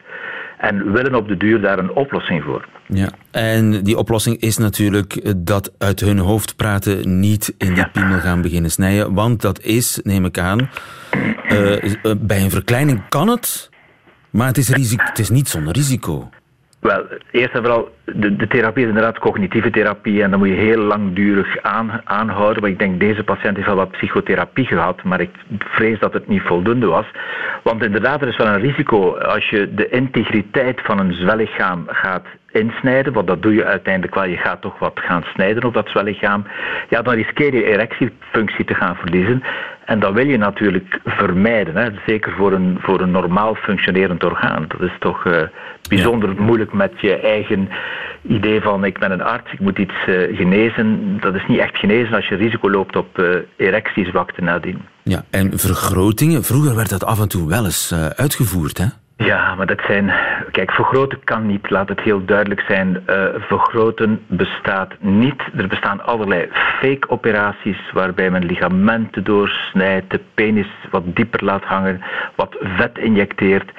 en 0.58 0.92
willen 0.92 1.16
op 1.16 1.28
de 1.28 1.38
duur 1.38 1.62
daar 1.62 1.80
een 1.80 1.92
oplossing 1.92 2.44
voor. 2.44 2.66
Ja, 2.88 3.10
en 3.32 3.84
die 3.84 3.98
oplossing 3.98 4.42
is 4.42 4.58
natuurlijk 4.58 5.34
dat 5.38 5.74
uit 5.78 6.00
hun 6.00 6.18
hoofd 6.18 6.56
praten 6.56 7.20
niet 7.20 7.54
in 7.58 7.74
die 7.74 7.90
piemel 7.90 8.20
gaan 8.20 8.42
beginnen 8.42 8.72
snijden, 8.72 9.14
want 9.14 9.42
dat 9.42 9.62
is, 9.62 10.00
neem 10.04 10.26
ik 10.26 10.40
aan, 10.40 10.70
uh, 11.50 11.78
bij 12.18 12.42
een 12.42 12.50
verkleining 12.50 13.02
kan 13.10 13.28
het, 13.28 13.70
maar 14.30 14.48
het 14.48 14.58
is, 14.58 14.70
risico, 14.70 15.04
het 15.04 15.20
is 15.20 15.30
niet 15.30 15.48
zonder 15.48 15.74
risico. 15.74 16.30
Wel, 16.86 17.06
eerst 17.32 17.54
en 17.54 17.64
vooral, 17.64 17.90
de, 18.04 18.36
de, 18.36 18.48
therapie 18.48 18.84
is 18.84 18.88
inderdaad 18.88 19.20
cognitieve 19.20 19.70
therapie 19.70 20.24
en 20.24 20.30
dan 20.30 20.40
moet 20.40 20.48
je 20.48 20.54
heel 20.54 20.82
langdurig 20.82 21.62
aan, 21.62 22.02
aanhouden. 22.04 22.62
Maar 22.62 22.72
ik 22.72 22.80
denk, 22.80 23.00
deze 23.00 23.24
patiënt 23.24 23.56
heeft 23.56 23.68
wel 23.68 23.76
wat 23.76 23.92
psychotherapie 23.92 24.66
gehad, 24.66 25.04
maar 25.04 25.22
ik 25.22 25.30
vrees 25.60 26.00
dat 26.00 26.14
het 26.14 26.28
niet 26.28 26.42
voldoende 26.42 26.86
was. 26.86 27.06
Want 27.64 27.84
inderdaad, 27.84 28.22
er 28.22 28.28
is 28.28 28.38
wel 28.38 28.48
een 28.48 28.60
risico 28.60 29.18
als 29.18 29.50
je 29.50 29.74
de 29.74 29.90
integriteit 29.90 30.82
van 30.82 31.00
een 31.00 31.14
zwellichaam 31.14 31.84
gaat 31.88 32.26
insnijden, 32.52 33.14
want 33.14 33.28
dat 33.28 33.42
doe 33.42 33.54
je 33.54 33.66
uiteindelijk 33.66 34.16
wel, 34.16 34.26
je 34.26 34.38
gaat 34.38 34.62
toch 34.62 34.80
wat 34.80 35.00
gaan 35.00 35.24
snijden 35.34 35.64
op 35.64 35.74
dat 35.74 35.90
zwellichaam, 35.90 36.46
ja, 36.90 37.02
dan 37.02 37.14
riskeer 37.14 37.54
je 37.54 37.64
erectiefunctie 37.64 38.66
te 38.66 38.74
gaan 38.74 38.96
verliezen. 38.96 39.44
En 39.86 40.00
dat 40.00 40.14
wil 40.14 40.28
je 40.28 40.38
natuurlijk 40.38 41.00
vermijden, 41.06 41.76
hè? 41.76 41.90
zeker 42.06 42.34
voor 42.38 42.52
een, 42.54 42.78
voor 42.82 43.02
een 43.02 43.12
normaal 43.12 43.56
functionerend 43.56 44.24
orgaan. 44.24 44.66
Dat 44.68 44.82
is 44.82 44.96
toch 45.00 45.26
uh, 45.26 45.42
bijzonder 45.90 46.42
moeilijk 46.42 46.74
met 46.74 46.92
je 47.02 47.16
eigen 47.16 47.70
idee 48.22 48.62
van 48.62 48.86
ik 48.86 49.00
ben 49.00 49.12
een 49.12 49.22
arts, 49.22 49.52
ik 49.52 49.60
moet 49.60 49.78
iets 49.78 49.94
uh, 50.08 50.38
genezen. 50.38 51.18
Dat 51.20 51.36
is 51.36 51.46
niet 51.48 51.60
echt 51.60 51.78
genezen 51.78 52.16
als 52.16 52.28
je 52.28 52.36
risico 52.36 52.70
loopt 52.70 52.96
op 52.96 53.18
uh, 53.18 53.36
erectiezwakte 53.56 54.42
nadien. 54.42 54.82
Ja, 55.04 55.26
en 55.30 55.60
vergrotingen, 55.60 56.44
vroeger 56.44 56.76
werd 56.76 56.90
dat 56.90 57.06
af 57.06 57.20
en 57.20 57.28
toe 57.28 57.50
wel 57.50 57.66
eens 57.66 57.94
uitgevoerd, 58.16 58.78
hè? 58.78 58.86
Ja, 59.18 59.56
maar 59.56 59.66
dat 59.66 59.82
zijn. 59.88 60.14
Kijk, 60.52 60.72
vergroten 60.72 61.24
kan 61.24 61.46
niet, 61.46 61.70
laat 61.70 61.90
het 61.90 62.00
heel 62.00 62.26
duidelijk 62.26 62.62
zijn. 62.68 63.04
Uh, 63.10 63.26
vergroten 63.38 64.26
bestaat 64.28 64.94
niet. 65.00 65.42
Er 65.58 65.68
bestaan 65.68 66.06
allerlei 66.06 66.50
fake-operaties 66.52 67.92
waarbij 67.94 68.32
men 68.32 68.46
ligamenten 68.46 69.24
doorsnijdt, 69.24 70.12
de 70.12 70.20
penis 70.34 70.68
wat 70.92 71.04
dieper 71.06 71.44
laat 71.44 71.64
hangen, 71.64 72.02
wat 72.36 72.56
vet 72.60 72.98
injecteert. 72.98 73.72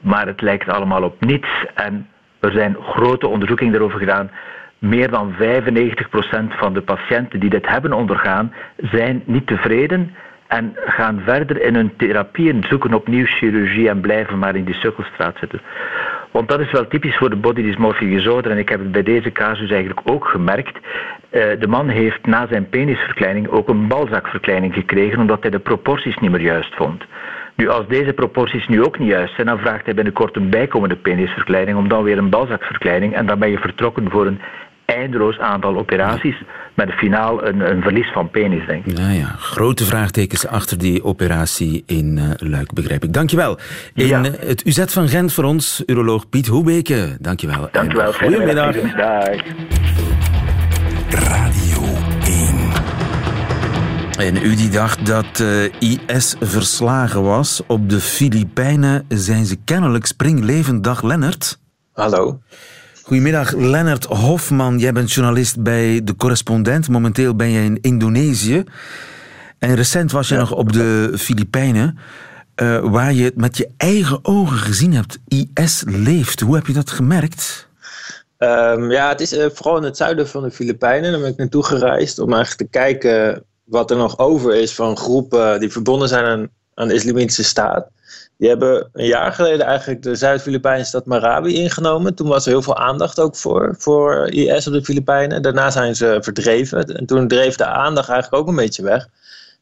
Maar 0.00 0.26
het 0.26 0.40
lijkt 0.40 0.68
allemaal 0.68 1.02
op 1.02 1.20
niets. 1.20 1.48
En 1.74 2.08
er 2.40 2.50
zijn 2.52 2.76
grote 2.80 3.28
onderzoekingen 3.28 3.72
daarover 3.72 3.98
gedaan. 3.98 4.30
Meer 4.78 5.10
dan 5.10 5.34
95% 5.34 5.36
van 6.48 6.72
de 6.74 6.82
patiënten 6.82 7.40
die 7.40 7.50
dit 7.50 7.68
hebben 7.68 7.92
ondergaan, 7.92 8.52
zijn 8.76 9.22
niet 9.24 9.46
tevreden 9.46 10.14
en 10.54 10.76
gaan 10.86 11.20
verder 11.24 11.62
in 11.62 11.74
hun 11.74 11.96
therapie 11.96 12.52
en 12.52 12.64
zoeken 12.68 12.94
opnieuw 12.94 13.26
chirurgie 13.26 13.88
en 13.88 14.00
blijven 14.00 14.38
maar 14.38 14.56
in 14.56 14.64
die 14.64 14.74
sukkelstraat 14.74 15.36
zitten. 15.38 15.60
Want 16.30 16.48
dat 16.48 16.60
is 16.60 16.70
wel 16.70 16.86
typisch 16.86 17.16
voor 17.16 17.30
de 17.30 17.36
body 17.36 17.62
dysmorphic 17.62 18.10
disorder 18.10 18.50
en 18.50 18.58
ik 18.58 18.68
heb 18.68 18.78
het 18.78 18.92
bij 18.92 19.02
deze 19.02 19.32
casus 19.32 19.70
eigenlijk 19.70 20.00
ook 20.04 20.24
gemerkt. 20.24 20.76
Uh, 20.76 21.42
de 21.58 21.66
man 21.68 21.88
heeft 21.88 22.26
na 22.26 22.46
zijn 22.46 22.68
penisverkleining 22.68 23.48
ook 23.48 23.68
een 23.68 23.88
balzakverkleining 23.88 24.74
gekregen 24.74 25.20
omdat 25.20 25.42
hij 25.42 25.50
de 25.50 25.58
proporties 25.58 26.18
niet 26.18 26.30
meer 26.30 26.40
juist 26.40 26.74
vond. 26.74 27.04
Nu, 27.56 27.68
als 27.68 27.86
deze 27.88 28.12
proporties 28.12 28.68
nu 28.68 28.84
ook 28.84 28.98
niet 28.98 29.08
juist 29.08 29.34
zijn, 29.34 29.46
dan 29.46 29.58
vraagt 29.58 29.84
hij 29.84 29.94
binnenkort 29.94 30.36
een 30.36 30.50
bijkomende 30.50 30.96
penisverkleining 30.96 31.78
om 31.78 31.88
dan 31.88 32.02
weer 32.02 32.18
een 32.18 32.30
balzakverkleining 32.30 33.14
en 33.14 33.26
dan 33.26 33.38
ben 33.38 33.50
je 33.50 33.58
vertrokken 33.58 34.10
voor 34.10 34.26
een 34.26 34.40
eindeloos 34.86 35.38
aantal 35.38 35.76
operaties 35.76 36.42
met 36.74 36.90
finaal 36.90 37.46
een, 37.46 37.70
een, 37.70 37.82
verlies 37.82 38.12
van 38.12 38.30
penis, 38.30 38.66
denk 38.66 38.86
ik. 38.86 38.98
Ja, 38.98 39.10
ja. 39.10 39.34
Grote 39.38 39.84
vraagtekens 39.84 40.46
achter 40.46 40.78
die 40.78 41.04
operatie 41.04 41.82
in 41.86 42.16
uh, 42.16 42.30
Luik, 42.50 42.72
begrijp 42.72 43.04
ik. 43.04 43.12
Dankjewel. 43.12 43.58
In 43.94 44.06
ja. 44.06 44.22
het 44.22 44.66
UZ 44.66 44.84
van 44.86 45.08
Gent 45.08 45.32
voor 45.32 45.44
ons, 45.44 45.82
uroloog 45.86 46.28
Piet 46.28 46.46
Hoebeke. 46.46 47.16
Dankjewel. 47.20 47.68
Dankjewel. 47.72 48.12
Goedemiddag. 48.12 48.74
Dag. 48.74 49.28
Radio 51.08 51.82
1. 52.26 52.54
En 54.18 54.36
u 54.36 54.56
die 54.56 54.68
dacht 54.68 55.06
dat 55.06 55.38
uh, 55.40 55.64
IS 55.78 56.36
verslagen 56.40 57.22
was, 57.22 57.62
op 57.66 57.88
de 57.88 58.00
Filipijnen 58.00 59.04
zijn 59.08 59.44
ze 59.44 59.56
kennelijk 59.64 60.06
springlevend. 60.06 60.84
Dag 60.84 61.02
Lennart. 61.02 61.58
Hallo. 61.92 62.40
Goedemiddag, 63.04 63.52
Lennart 63.52 64.04
Hofman. 64.04 64.78
Jij 64.78 64.92
bent 64.92 65.12
journalist 65.12 65.62
bij 65.62 66.00
De 66.04 66.16
Correspondent. 66.16 66.88
Momenteel 66.88 67.36
ben 67.36 67.50
je 67.50 67.64
in 67.64 67.78
Indonesië. 67.80 68.64
En 69.58 69.74
recent 69.74 70.12
was 70.12 70.28
je 70.28 70.36
nog 70.36 70.52
op 70.52 70.72
de 70.72 71.12
Filipijnen, 71.16 71.98
uh, 72.62 72.90
waar 72.90 73.12
je 73.12 73.24
het 73.24 73.36
met 73.36 73.56
je 73.56 73.70
eigen 73.76 74.18
ogen 74.22 74.56
gezien 74.56 74.92
hebt. 74.92 75.18
IS 75.28 75.82
leeft. 75.86 76.40
Hoe 76.40 76.54
heb 76.54 76.66
je 76.66 76.72
dat 76.72 76.90
gemerkt? 76.90 77.68
Um, 78.38 78.90
ja, 78.90 79.08
het 79.08 79.20
is 79.20 79.32
uh, 79.32 79.46
vooral 79.52 79.76
in 79.76 79.82
het 79.82 79.96
zuiden 79.96 80.28
van 80.28 80.42
de 80.42 80.50
Filipijnen. 80.50 81.12
Daar 81.12 81.20
ben 81.20 81.30
ik 81.30 81.36
naartoe 81.36 81.64
gereisd 81.64 82.18
om 82.18 82.32
eigenlijk 82.32 82.70
te 82.70 82.78
kijken 82.78 83.44
wat 83.64 83.90
er 83.90 83.96
nog 83.96 84.18
over 84.18 84.54
is 84.54 84.74
van 84.74 84.96
groepen 84.96 85.60
die 85.60 85.72
verbonden 85.72 86.08
zijn 86.08 86.24
aan, 86.24 86.48
aan 86.74 86.88
de 86.88 86.94
Islamitische 86.94 87.44
Staat. 87.44 87.88
Die 88.36 88.48
hebben 88.48 88.88
een 88.92 89.06
jaar 89.06 89.32
geleden 89.32 89.66
eigenlijk 89.66 90.02
de 90.02 90.14
Zuid-Filipijnse 90.14 90.86
stad 90.86 91.06
Marawi 91.06 91.54
ingenomen. 91.54 92.14
Toen 92.14 92.28
was 92.28 92.44
er 92.44 92.50
heel 92.50 92.62
veel 92.62 92.76
aandacht 92.76 93.20
ook 93.20 93.36
voor, 93.36 93.74
voor 93.78 94.28
IS 94.28 94.66
op 94.66 94.72
de 94.72 94.84
Filipijnen. 94.84 95.42
Daarna 95.42 95.70
zijn 95.70 95.96
ze 95.96 96.18
verdreven. 96.20 96.84
En 96.84 97.06
toen 97.06 97.28
dreef 97.28 97.56
de 97.56 97.66
aandacht 97.66 98.08
eigenlijk 98.08 98.42
ook 98.42 98.48
een 98.48 98.62
beetje 98.62 98.82
weg. 98.82 99.08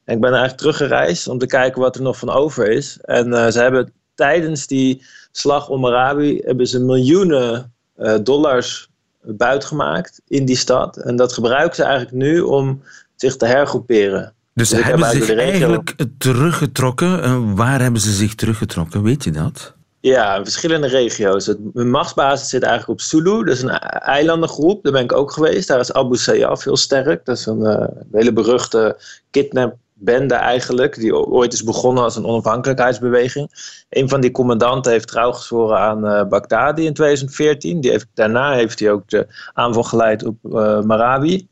En 0.05 0.15
ik 0.15 0.21
ben 0.21 0.31
eigenlijk 0.31 0.61
teruggereisd 0.61 1.29
om 1.29 1.38
te 1.38 1.47
kijken 1.47 1.81
wat 1.81 1.97
er 1.97 2.03
nog 2.03 2.19
van 2.19 2.31
over 2.31 2.69
is. 2.69 2.99
En 3.03 3.29
uh, 3.29 3.47
ze 3.49 3.61
hebben 3.61 3.93
tijdens 4.15 4.67
die 4.67 5.03
slag 5.33 5.69
om 5.69 5.81
Marawi 5.81 6.41
hebben 6.45 6.67
ze 6.67 6.81
miljoenen 6.81 7.73
uh, 7.99 8.15
dollars 8.23 8.91
buitgemaakt 9.23 10.21
in 10.29 10.45
die 10.45 10.57
stad. 10.57 10.97
En 10.97 11.17
dat 11.17 11.33
gebruiken 11.33 11.75
ze 11.75 11.83
eigenlijk 11.83 12.15
nu 12.15 12.41
om 12.41 12.83
zich 13.17 13.37
te 13.37 13.47
hergroeperen. 13.47 14.35
Dus, 14.55 14.69
dus 14.69 14.83
hebben 14.83 15.11
ze 15.11 15.25
zich 15.25 15.37
eigenlijk 15.37 15.95
teruggetrokken? 16.19 17.55
Waar 17.57 17.81
hebben 17.81 18.01
ze 18.01 18.12
zich 18.12 18.35
teruggetrokken? 18.35 19.03
Weet 19.03 19.25
je 19.25 19.31
dat? 19.31 19.75
Ja, 20.03 20.37
in 20.37 20.43
verschillende 20.45 20.87
regio's. 20.87 21.47
Het, 21.47 21.75
mijn 21.75 21.91
machtsbasis 21.91 22.49
zit 22.49 22.62
eigenlijk 22.62 22.93
op 22.93 23.07
Sulu. 23.07 23.45
Dat 23.45 23.55
is 23.55 23.62
een 23.62 23.79
eilandengroep. 23.88 24.83
Daar 24.83 24.93
ben 24.93 25.03
ik 25.03 25.12
ook 25.12 25.33
geweest. 25.33 25.69
Daar 25.69 25.81
is 25.81 25.93
Abu 25.93 26.17
Sayyaf 26.17 26.65
heel 26.65 26.77
sterk. 26.77 27.25
Dat 27.25 27.37
is 27.37 27.47
een 27.47 27.61
uh, 27.61 27.87
hele 28.12 28.33
beruchte 28.33 28.97
kidnapbende 29.31 30.35
eigenlijk. 30.35 30.95
Die 30.95 31.17
ooit 31.17 31.53
is 31.53 31.65
begonnen 31.65 32.03
als 32.03 32.17
een 32.17 32.27
onafhankelijkheidsbeweging. 32.27 33.51
Een 33.88 34.09
van 34.09 34.21
die 34.21 34.31
commandanten 34.31 34.93
heeft 34.93 35.09
trouw 35.09 35.33
gezworen 35.33 35.79
aan 35.79 36.07
uh, 36.07 36.25
Baghdadi 36.25 36.87
in 36.87 36.95
2014. 36.95 37.81
Die 37.81 37.91
heeft, 37.91 38.07
daarna 38.15 38.53
heeft 38.53 38.79
hij 38.79 38.91
ook 38.91 39.09
de 39.09 39.27
aanval 39.53 39.83
geleid 39.83 40.25
op 40.25 40.37
uh, 40.43 40.81
Marawi. 40.81 41.49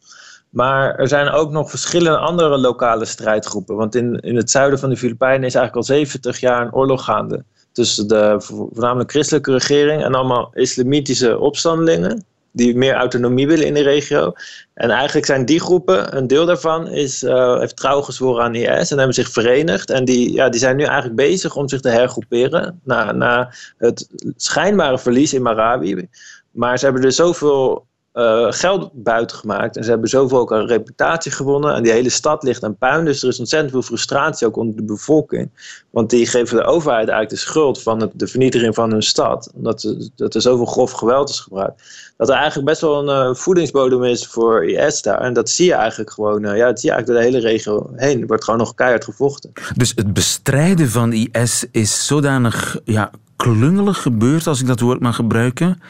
Maar 0.50 0.94
er 0.94 1.08
zijn 1.08 1.28
ook 1.28 1.50
nog 1.50 1.70
verschillende 1.70 2.18
andere 2.18 2.58
lokale 2.58 3.04
strijdgroepen. 3.04 3.76
Want 3.76 3.94
in, 3.94 4.20
in 4.20 4.36
het 4.36 4.50
zuiden 4.50 4.78
van 4.78 4.90
de 4.90 4.96
Filipijnen 4.96 5.46
is 5.46 5.54
eigenlijk 5.54 5.88
al 5.88 5.94
70 5.96 6.40
jaar 6.40 6.62
een 6.62 6.74
oorlog 6.74 7.04
gaande. 7.04 7.44
Tussen 7.72 8.08
de 8.08 8.34
voornamelijk 8.38 9.10
christelijke 9.10 9.52
regering 9.52 10.04
en 10.04 10.14
allemaal 10.14 10.50
islamitische 10.54 11.38
opstandelingen. 11.38 12.24
Die 12.52 12.76
meer 12.76 12.94
autonomie 12.94 13.46
willen 13.46 13.66
in 13.66 13.74
de 13.74 13.82
regio. 13.82 14.32
En 14.74 14.90
eigenlijk 14.90 15.26
zijn 15.26 15.44
die 15.44 15.60
groepen, 15.60 16.16
een 16.16 16.26
deel 16.26 16.46
daarvan 16.46 16.88
is, 16.88 17.22
uh, 17.22 17.58
heeft 17.58 17.76
trouw 17.76 18.00
gezworen 18.00 18.44
aan 18.44 18.54
IS 18.54 18.90
en 18.90 18.96
hebben 18.96 19.14
zich 19.14 19.30
verenigd. 19.30 19.90
En 19.90 20.04
die, 20.04 20.32
ja, 20.32 20.48
die 20.48 20.60
zijn 20.60 20.76
nu 20.76 20.84
eigenlijk 20.84 21.16
bezig 21.16 21.56
om 21.56 21.68
zich 21.68 21.80
te 21.80 21.88
hergroeperen. 21.88 22.80
Na, 22.84 23.12
na 23.12 23.52
het 23.78 24.08
schijnbare 24.36 24.98
verlies 24.98 25.34
in 25.34 25.42
Marawi. 25.42 26.08
Maar 26.50 26.78
ze 26.78 26.84
hebben 26.84 27.04
er 27.04 27.12
zoveel 27.12 27.86
uh, 28.14 28.46
geld 28.52 28.90
buitengemaakt. 28.92 29.76
En 29.76 29.84
ze 29.84 29.90
hebben 29.90 30.08
zoveel 30.08 30.38
ook 30.38 30.50
een 30.50 30.66
reputatie 30.66 31.32
gewonnen. 31.32 31.74
En 31.74 31.82
die 31.82 31.92
hele 31.92 32.08
stad 32.08 32.42
ligt 32.42 32.64
aan 32.64 32.76
puin. 32.76 33.04
Dus 33.04 33.22
er 33.22 33.28
is 33.28 33.38
ontzettend 33.38 33.70
veel 33.70 33.82
frustratie 33.82 34.46
ook 34.46 34.56
onder 34.56 34.76
de 34.76 34.82
bevolking. 34.82 35.50
Want 35.90 36.10
die 36.10 36.26
geven 36.26 36.56
de 36.56 36.64
overheid 36.64 37.08
eigenlijk 37.08 37.30
de 37.30 37.48
schuld 37.48 37.82
van 37.82 38.10
de 38.14 38.26
vernietiging 38.26 38.74
van 38.74 38.90
hun 38.90 39.02
stad. 39.02 39.50
Omdat 39.54 39.94
dat 40.16 40.34
er 40.34 40.40
zoveel 40.40 40.66
grof 40.66 40.92
geweld 40.92 41.28
is 41.28 41.40
gebruikt. 41.40 42.12
Dat 42.16 42.28
er 42.28 42.34
eigenlijk 42.34 42.68
best 42.68 42.80
wel 42.80 43.08
een 43.08 43.28
uh, 43.28 43.34
voedingsbodem 43.34 44.04
is 44.04 44.26
voor 44.26 44.64
IS 44.64 45.02
daar. 45.02 45.20
En 45.20 45.32
dat 45.32 45.50
zie 45.50 45.66
je 45.66 45.74
eigenlijk 45.74 46.10
gewoon. 46.10 46.44
Uh, 46.44 46.56
ja, 46.56 46.66
dat 46.66 46.80
zie 46.80 46.90
je 46.90 46.94
eigenlijk 46.94 47.06
door 47.06 47.16
de 47.16 47.38
hele 47.38 47.52
regio 47.52 47.90
heen. 47.96 48.20
Er 48.20 48.26
wordt 48.26 48.44
gewoon 48.44 48.60
nog 48.60 48.74
keihard 48.74 49.04
gevochten. 49.04 49.52
Dus 49.76 49.92
het 49.94 50.12
bestrijden 50.12 50.88
van 50.88 51.12
IS 51.12 51.64
is 51.70 52.06
zodanig 52.06 52.78
ja, 52.84 53.10
klungelig 53.36 54.02
gebeurd, 54.02 54.46
als 54.46 54.60
ik 54.60 54.66
dat 54.66 54.80
woord 54.80 55.00
mag 55.00 55.14
gebruiken 55.14 55.80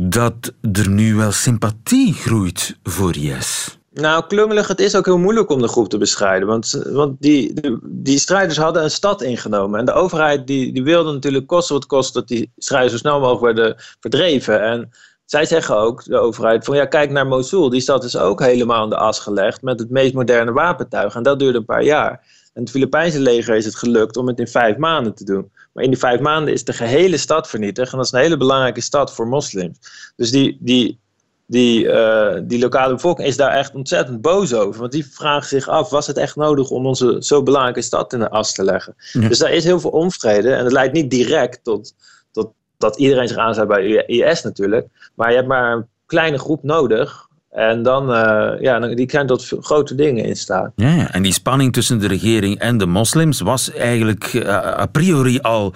dat 0.00 0.52
er 0.72 0.88
nu 0.88 1.14
wel 1.14 1.32
sympathie 1.32 2.14
groeit 2.14 2.76
voor 2.82 3.16
IS. 3.16 3.78
Nou, 3.92 4.24
klungelig, 4.26 4.68
het 4.68 4.80
is 4.80 4.96
ook 4.96 5.04
heel 5.04 5.18
moeilijk 5.18 5.50
om 5.50 5.60
de 5.60 5.68
groep 5.68 5.88
te 5.88 5.98
bestrijden. 5.98 6.48
Want, 6.48 6.82
want 6.86 7.16
die, 7.20 7.60
die, 7.82 8.18
strijders 8.18 8.58
hadden 8.58 8.82
een 8.82 8.90
stad 8.90 9.22
ingenomen. 9.22 9.78
En 9.78 9.84
de 9.84 9.92
overheid 9.92 10.46
die, 10.46 10.72
die 10.72 10.82
wilde 10.82 11.12
natuurlijk 11.12 11.46
kosten 11.46 11.74
wat 11.74 11.86
kost 11.86 12.14
dat 12.14 12.28
die 12.28 12.50
strijders 12.56 12.92
zo 12.92 12.98
snel 12.98 13.20
mogelijk 13.20 13.56
werden 13.56 13.76
verdreven. 14.00 14.62
En 14.62 14.90
zij 15.24 15.44
zeggen 15.44 15.76
ook, 15.76 16.04
de 16.04 16.18
overheid, 16.18 16.64
van 16.64 16.76
ja, 16.76 16.84
kijk 16.84 17.10
naar 17.10 17.26
Mosul. 17.26 17.70
Die 17.70 17.80
stad 17.80 18.04
is 18.04 18.16
ook 18.16 18.40
helemaal 18.40 18.84
in 18.84 18.90
de 18.90 18.96
as 18.96 19.18
gelegd 19.18 19.62
met 19.62 19.78
het 19.78 19.90
meest 19.90 20.14
moderne 20.14 20.52
wapentuig. 20.52 21.14
En 21.14 21.22
dat 21.22 21.38
duurde 21.38 21.58
een 21.58 21.64
paar 21.64 21.84
jaar. 21.84 22.26
En 22.56 22.62
het 22.62 22.70
Filipijnse 22.70 23.20
leger 23.20 23.56
is 23.56 23.64
het 23.64 23.76
gelukt 23.76 24.16
om 24.16 24.26
het 24.26 24.38
in 24.38 24.48
vijf 24.48 24.76
maanden 24.76 25.14
te 25.14 25.24
doen. 25.24 25.50
Maar 25.72 25.84
in 25.84 25.90
die 25.90 25.98
vijf 25.98 26.20
maanden 26.20 26.52
is 26.52 26.64
de 26.64 26.72
gehele 26.72 27.16
stad 27.16 27.48
vernietigd. 27.48 27.92
En 27.92 27.96
dat 27.96 28.06
is 28.06 28.12
een 28.12 28.20
hele 28.20 28.36
belangrijke 28.36 28.80
stad 28.80 29.14
voor 29.14 29.26
moslims. 29.26 29.78
Dus 30.16 30.30
die, 30.30 30.56
die, 30.60 30.98
die, 31.46 31.84
uh, 31.84 32.36
die 32.42 32.58
lokale 32.58 32.94
bevolking 32.94 33.28
is 33.28 33.36
daar 33.36 33.50
echt 33.50 33.74
ontzettend 33.74 34.20
boos 34.20 34.54
over. 34.54 34.80
Want 34.80 34.92
die 34.92 35.06
vragen 35.06 35.48
zich 35.48 35.68
af, 35.68 35.90
was 35.90 36.06
het 36.06 36.16
echt 36.16 36.36
nodig 36.36 36.70
om 36.70 36.86
onze 36.86 37.16
zo 37.18 37.42
belangrijke 37.42 37.82
stad 37.82 38.12
in 38.12 38.18
de 38.18 38.30
as 38.30 38.52
te 38.52 38.64
leggen? 38.64 38.94
Dus 39.12 39.38
daar 39.38 39.52
is 39.52 39.64
heel 39.64 39.80
veel 39.80 39.90
onvrede. 39.90 40.52
En 40.52 40.64
het 40.64 40.72
leidt 40.72 40.92
niet 40.92 41.10
direct 41.10 41.64
tot, 41.64 41.94
tot 42.32 42.52
dat 42.76 42.96
iedereen 42.96 43.28
zich 43.28 43.36
aansluit 43.36 43.68
bij 43.68 44.04
IS 44.06 44.42
natuurlijk. 44.42 44.86
Maar 45.14 45.30
je 45.30 45.36
hebt 45.36 45.48
maar 45.48 45.72
een 45.72 45.86
kleine 46.06 46.38
groep 46.38 46.62
nodig 46.62 47.28
en 47.50 47.82
dan, 47.82 48.10
uh, 48.10 48.60
ja, 48.60 48.78
die 48.78 49.06
kan 49.06 49.26
tot 49.26 49.52
grote 49.60 49.94
dingen 49.94 50.24
in 50.24 50.36
staat. 50.36 50.72
Ja, 50.76 50.94
ja, 50.94 51.12
en 51.12 51.22
die 51.22 51.32
spanning 51.32 51.72
tussen 51.72 51.98
de 51.98 52.06
regering 52.06 52.58
en 52.58 52.78
de 52.78 52.86
moslims 52.86 53.40
was 53.40 53.72
eigenlijk 53.72 54.32
uh, 54.32 54.48
a 54.56 54.86
priori 54.86 55.38
al 55.40 55.72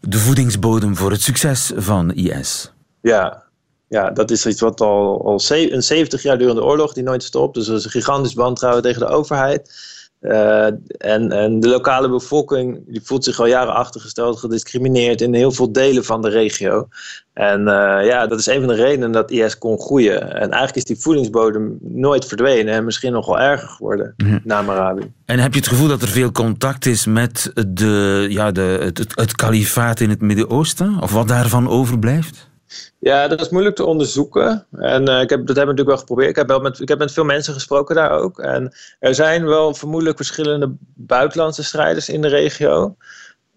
de 0.00 0.18
voedingsbodem 0.18 0.96
voor 0.96 1.10
het 1.10 1.22
succes 1.22 1.72
van 1.76 2.12
IS. 2.12 2.72
Ja, 3.00 3.42
ja 3.88 4.10
dat 4.10 4.30
is 4.30 4.46
iets 4.46 4.60
wat 4.60 4.80
al, 4.80 5.24
al 5.24 5.40
een 5.48 5.82
70 5.82 6.22
jaar 6.22 6.38
durende 6.38 6.64
oorlog 6.64 6.92
die 6.92 7.02
nooit 7.02 7.22
stopt. 7.22 7.54
Dus 7.54 7.66
dat 7.66 7.78
is 7.78 7.84
een 7.84 7.90
gigantisch 7.90 8.34
wantrouwen 8.34 8.82
tegen 8.82 9.00
de 9.00 9.06
overheid. 9.06 9.72
Uh, 10.20 10.64
en, 10.98 11.32
en 11.32 11.60
de 11.60 11.68
lokale 11.68 12.08
bevolking 12.08 12.82
die 12.86 13.00
voelt 13.04 13.24
zich 13.24 13.40
al 13.40 13.46
jaren 13.46 13.74
achtergesteld, 13.74 14.38
gediscrimineerd 14.38 15.20
in 15.20 15.34
heel 15.34 15.52
veel 15.52 15.72
delen 15.72 16.04
van 16.04 16.22
de 16.22 16.28
regio. 16.28 16.88
En 17.32 17.60
uh, 17.60 17.66
ja, 18.06 18.26
dat 18.26 18.38
is 18.38 18.46
een 18.46 18.58
van 18.58 18.68
de 18.68 18.74
redenen 18.74 19.12
dat 19.12 19.30
IS 19.30 19.58
kon 19.58 19.80
groeien. 19.80 20.22
En 20.22 20.50
eigenlijk 20.50 20.76
is 20.76 20.84
die 20.84 20.98
voedingsbodem 20.98 21.78
nooit 21.80 22.24
verdwenen 22.24 22.74
en 22.74 22.84
misschien 22.84 23.12
nog 23.12 23.26
wel 23.26 23.40
erger 23.40 23.68
geworden 23.68 24.14
mhm. 24.16 24.38
na 24.44 24.62
Marabi. 24.62 25.12
En 25.24 25.38
heb 25.38 25.52
je 25.52 25.58
het 25.58 25.68
gevoel 25.68 25.88
dat 25.88 26.02
er 26.02 26.08
veel 26.08 26.32
contact 26.32 26.86
is 26.86 27.06
met 27.06 27.52
de, 27.68 28.26
ja, 28.28 28.50
de, 28.50 28.78
het, 28.80 28.98
het, 28.98 29.12
het 29.14 29.36
kalifaat 29.36 30.00
in 30.00 30.10
het 30.10 30.20
Midden-Oosten? 30.20 30.96
Of 31.00 31.12
wat 31.12 31.28
daarvan 31.28 31.68
overblijft? 31.68 32.49
Ja, 32.98 33.28
dat 33.28 33.40
is 33.40 33.48
moeilijk 33.48 33.76
te 33.76 33.84
onderzoeken. 33.84 34.66
En 34.72 35.08
uh, 35.08 35.20
ik 35.20 35.30
heb, 35.30 35.46
dat 35.46 35.56
hebben 35.56 35.76
natuurlijk 35.76 35.88
wel 35.88 35.96
geprobeerd. 35.96 36.28
Ik 36.28 36.36
heb, 36.36 36.48
wel 36.48 36.60
met, 36.60 36.80
ik 36.80 36.88
heb 36.88 36.98
met 36.98 37.12
veel 37.12 37.24
mensen 37.24 37.54
gesproken 37.54 37.94
daar 37.94 38.10
ook. 38.10 38.38
En 38.38 38.72
er 38.98 39.14
zijn 39.14 39.44
wel 39.46 39.74
vermoedelijk 39.74 40.16
verschillende 40.16 40.74
buitenlandse 40.94 41.64
strijders 41.64 42.08
in 42.08 42.22
de 42.22 42.28
regio. 42.28 42.96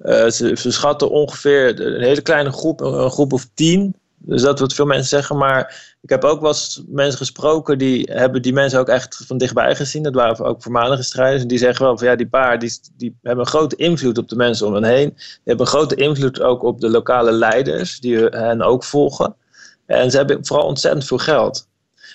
Ze, 0.03 0.55
ze, 0.57 0.71
schatten 0.71 1.09
ongeveer 1.09 1.81
een 1.81 2.01
hele 2.01 2.21
kleine 2.21 2.51
groep, 2.51 2.81
een 2.81 3.11
groep 3.11 3.33
of 3.33 3.49
tien. 3.53 3.95
Dus 4.25 4.41
dat 4.41 4.59
wat 4.59 4.73
veel 4.73 4.85
mensen 4.85 5.07
zeggen. 5.07 5.37
Maar 5.37 5.95
ik 6.01 6.09
heb 6.09 6.23
ook 6.23 6.41
wel 6.41 6.49
eens 6.49 6.83
mensen 6.87 7.17
gesproken 7.17 7.77
die 7.77 8.09
hebben 8.11 8.41
die 8.41 8.53
mensen 8.53 8.79
ook 8.79 8.87
echt 8.87 9.23
van 9.27 9.37
dichtbij 9.37 9.75
gezien. 9.75 10.03
Dat 10.03 10.13
waren 10.13 10.45
ook 10.45 10.63
voormalige 10.63 11.03
strijders. 11.03 11.41
En 11.41 11.47
die 11.47 11.57
zeggen 11.57 11.85
wel 11.85 11.97
van 11.97 12.07
ja, 12.07 12.15
die 12.15 12.27
paar 12.27 12.59
die, 12.59 12.79
die 12.97 13.17
hebben 13.21 13.45
een 13.45 13.51
grote 13.51 13.75
invloed 13.75 14.17
op 14.17 14.29
de 14.29 14.35
mensen 14.35 14.67
om 14.67 14.73
hen 14.73 14.83
heen. 14.83 15.09
Die 15.15 15.41
hebben 15.43 15.65
een 15.65 15.71
grote 15.71 15.95
invloed 15.95 16.41
ook 16.41 16.63
op 16.63 16.81
de 16.81 16.89
lokale 16.89 17.31
leiders 17.31 17.99
die 17.99 18.17
hen 18.17 18.61
ook 18.61 18.83
volgen. 18.83 19.35
En 19.85 20.11
ze 20.11 20.17
hebben 20.17 20.45
vooral 20.45 20.67
ontzettend 20.67 21.05
veel 21.05 21.17
geld. 21.17 21.67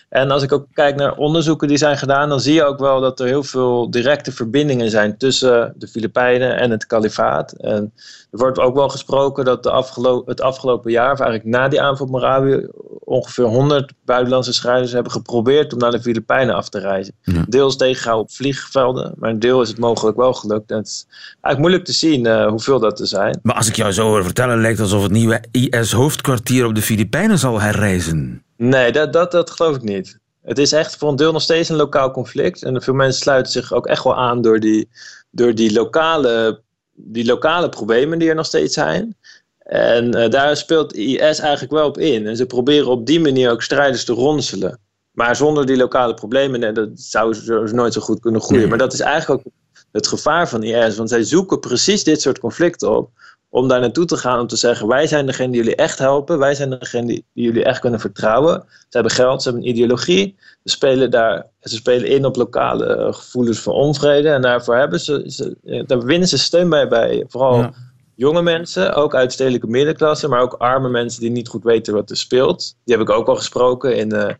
En 0.08 0.30
als 0.30 0.42
ik 0.42 0.52
ook 0.52 0.66
kijk 0.72 0.96
naar 0.96 1.16
onderzoeken 1.16 1.68
die 1.68 1.76
zijn 1.76 1.98
gedaan, 1.98 2.28
dan 2.28 2.40
zie 2.40 2.54
je 2.54 2.64
ook 2.64 2.78
wel 2.78 3.00
dat 3.00 3.20
er 3.20 3.26
heel 3.26 3.42
veel 3.42 3.90
directe 3.90 4.32
verbindingen 4.32 4.90
zijn 4.90 5.16
tussen 5.16 5.74
de 5.76 5.88
Filipijnen 5.88 6.58
en 6.58 6.70
het 6.70 6.86
kalifaat. 6.86 7.52
En 7.52 7.92
er 8.30 8.38
wordt 8.38 8.58
ook 8.58 8.74
wel 8.74 8.88
gesproken 8.88 9.44
dat 9.44 9.62
de 9.62 10.22
het 10.26 10.40
afgelopen 10.40 10.90
jaar, 10.90 11.12
of 11.12 11.20
eigenlijk 11.20 11.50
na 11.50 11.68
die 11.68 11.80
aanval 11.80 12.06
op 12.06 12.12
Marawi, 12.12 12.66
ongeveer 13.04 13.44
100 13.44 13.92
buitenlandse 14.04 14.52
strijders 14.52 14.92
hebben 14.92 15.12
geprobeerd 15.12 15.72
om 15.72 15.78
naar 15.78 15.90
de 15.90 16.00
Filipijnen 16.00 16.54
af 16.54 16.68
te 16.68 16.78
reizen. 16.78 17.14
Deels 17.48 17.76
tegengehouden 17.76 18.28
op 18.28 18.36
vliegvelden, 18.36 19.14
maar 19.16 19.30
een 19.30 19.38
deel 19.38 19.62
is 19.62 19.68
het 19.68 19.78
mogelijk 19.78 20.16
wel 20.16 20.32
gelukt. 20.32 20.70
En 20.70 20.76
het 20.76 20.86
is 20.86 21.06
eigenlijk 21.08 21.58
moeilijk 21.58 21.84
te 21.84 21.92
zien 21.92 22.26
uh, 22.26 22.46
hoeveel 22.46 22.80
dat 22.80 23.00
er 23.00 23.06
zijn. 23.06 23.38
Maar 23.42 23.54
als 23.54 23.68
ik 23.68 23.76
jou 23.76 23.92
zo 23.92 24.06
hoor 24.06 24.24
vertellen, 24.24 24.60
lijkt 24.60 24.78
het 24.78 24.86
alsof 24.86 25.02
het 25.02 25.12
nieuwe 25.12 25.44
IS-hoofdkwartier 25.50 26.66
op 26.66 26.74
de 26.74 26.82
Filipijnen 26.82 27.38
zal 27.38 27.60
herreizen. 27.60 28.42
Nee, 28.58 28.92
dat, 28.92 29.12
dat, 29.12 29.30
dat 29.30 29.50
geloof 29.50 29.76
ik 29.76 29.82
niet. 29.82 30.18
Het 30.42 30.58
is 30.58 30.72
echt 30.72 30.96
voor 30.96 31.08
een 31.08 31.16
deel 31.16 31.32
nog 31.32 31.42
steeds 31.42 31.68
een 31.68 31.76
lokaal 31.76 32.10
conflict. 32.10 32.62
En 32.62 32.82
veel 32.82 32.94
mensen 32.94 33.22
sluiten 33.22 33.52
zich 33.52 33.72
ook 33.72 33.86
echt 33.86 34.04
wel 34.04 34.16
aan 34.16 34.42
door 34.42 34.60
die, 34.60 34.88
door 35.30 35.54
die, 35.54 35.72
lokale, 35.72 36.60
die 36.94 37.24
lokale 37.24 37.68
problemen 37.68 38.18
die 38.18 38.28
er 38.28 38.34
nog 38.34 38.46
steeds 38.46 38.74
zijn. 38.74 39.16
En 39.58 40.16
uh, 40.16 40.28
daar 40.28 40.56
speelt 40.56 40.94
IS 40.94 41.38
eigenlijk 41.38 41.72
wel 41.72 41.86
op 41.86 41.98
in. 41.98 42.26
En 42.26 42.36
ze 42.36 42.46
proberen 42.46 42.88
op 42.88 43.06
die 43.06 43.20
manier 43.20 43.50
ook 43.50 43.62
strijders 43.62 44.04
te 44.04 44.12
ronselen. 44.12 44.78
Maar 45.12 45.36
zonder 45.36 45.66
die 45.66 45.76
lokale 45.76 46.14
problemen, 46.14 46.74
dat 46.74 46.88
zouden 46.94 47.42
ze 47.68 47.74
nooit 47.74 47.92
zo 47.92 48.00
goed 48.00 48.20
kunnen 48.20 48.40
groeien. 48.40 48.68
Maar 48.68 48.78
dat 48.78 48.92
is 48.92 49.00
eigenlijk 49.00 49.46
ook 49.46 49.52
het 49.92 50.06
gevaar 50.06 50.48
van 50.48 50.62
IS. 50.62 50.96
Want 50.96 51.08
zij 51.08 51.22
zoeken 51.22 51.60
precies 51.60 52.04
dit 52.04 52.20
soort 52.20 52.38
conflicten 52.38 52.96
op 52.96 53.10
om 53.50 53.68
daar 53.68 53.80
naartoe 53.80 54.04
te 54.04 54.16
gaan 54.16 54.40
om 54.40 54.46
te 54.46 54.56
zeggen: 54.56 54.86
wij 54.86 55.06
zijn 55.06 55.26
degene 55.26 55.52
die 55.52 55.60
jullie 55.60 55.76
echt 55.76 55.98
helpen, 55.98 56.38
wij 56.38 56.54
zijn 56.54 56.70
degene 56.70 57.06
die, 57.06 57.24
die, 57.32 57.44
jullie 57.44 57.64
echt 57.64 57.80
kunnen 57.80 58.00
vertrouwen. 58.00 58.64
Ze 58.68 58.86
hebben 58.88 59.12
geld, 59.12 59.42
ze 59.42 59.48
hebben 59.48 59.66
een 59.66 59.74
ideologie, 59.74 60.36
ze 60.64 60.70
spelen, 60.70 61.10
daar, 61.10 61.46
ze 61.60 61.74
spelen 61.74 62.08
in 62.08 62.24
op 62.24 62.36
lokale 62.36 62.86
eh, 62.86 63.12
gevoelens 63.12 63.58
van 63.58 63.72
onvrede 63.72 64.28
en 64.28 64.42
daarvoor 64.42 64.76
hebben 64.76 65.00
ze, 65.00 65.24
ze 65.26 65.56
eh, 65.64 65.82
daar 65.86 66.04
winnen 66.04 66.28
ze 66.28 66.38
steun 66.38 66.68
bij, 66.68 66.88
bij 66.88 67.24
vooral 67.28 67.70
jonge 68.14 68.42
mensen, 68.42 68.94
ook 68.94 69.14
uit 69.14 69.32
stedelijke 69.32 69.66
middenklasse, 69.66 70.28
maar 70.28 70.40
ook 70.40 70.52
arme 70.52 70.88
mensen 70.88 71.20
die 71.20 71.30
niet 71.30 71.48
goed 71.48 71.64
weten 71.64 71.94
wat 71.94 72.10
er 72.10 72.16
speelt. 72.16 72.76
Die 72.84 72.96
heb 72.96 73.08
ik 73.08 73.14
ook 73.14 73.28
al 73.28 73.36
gesproken 73.36 73.96
in, 73.96 74.14
uh, 74.14 74.30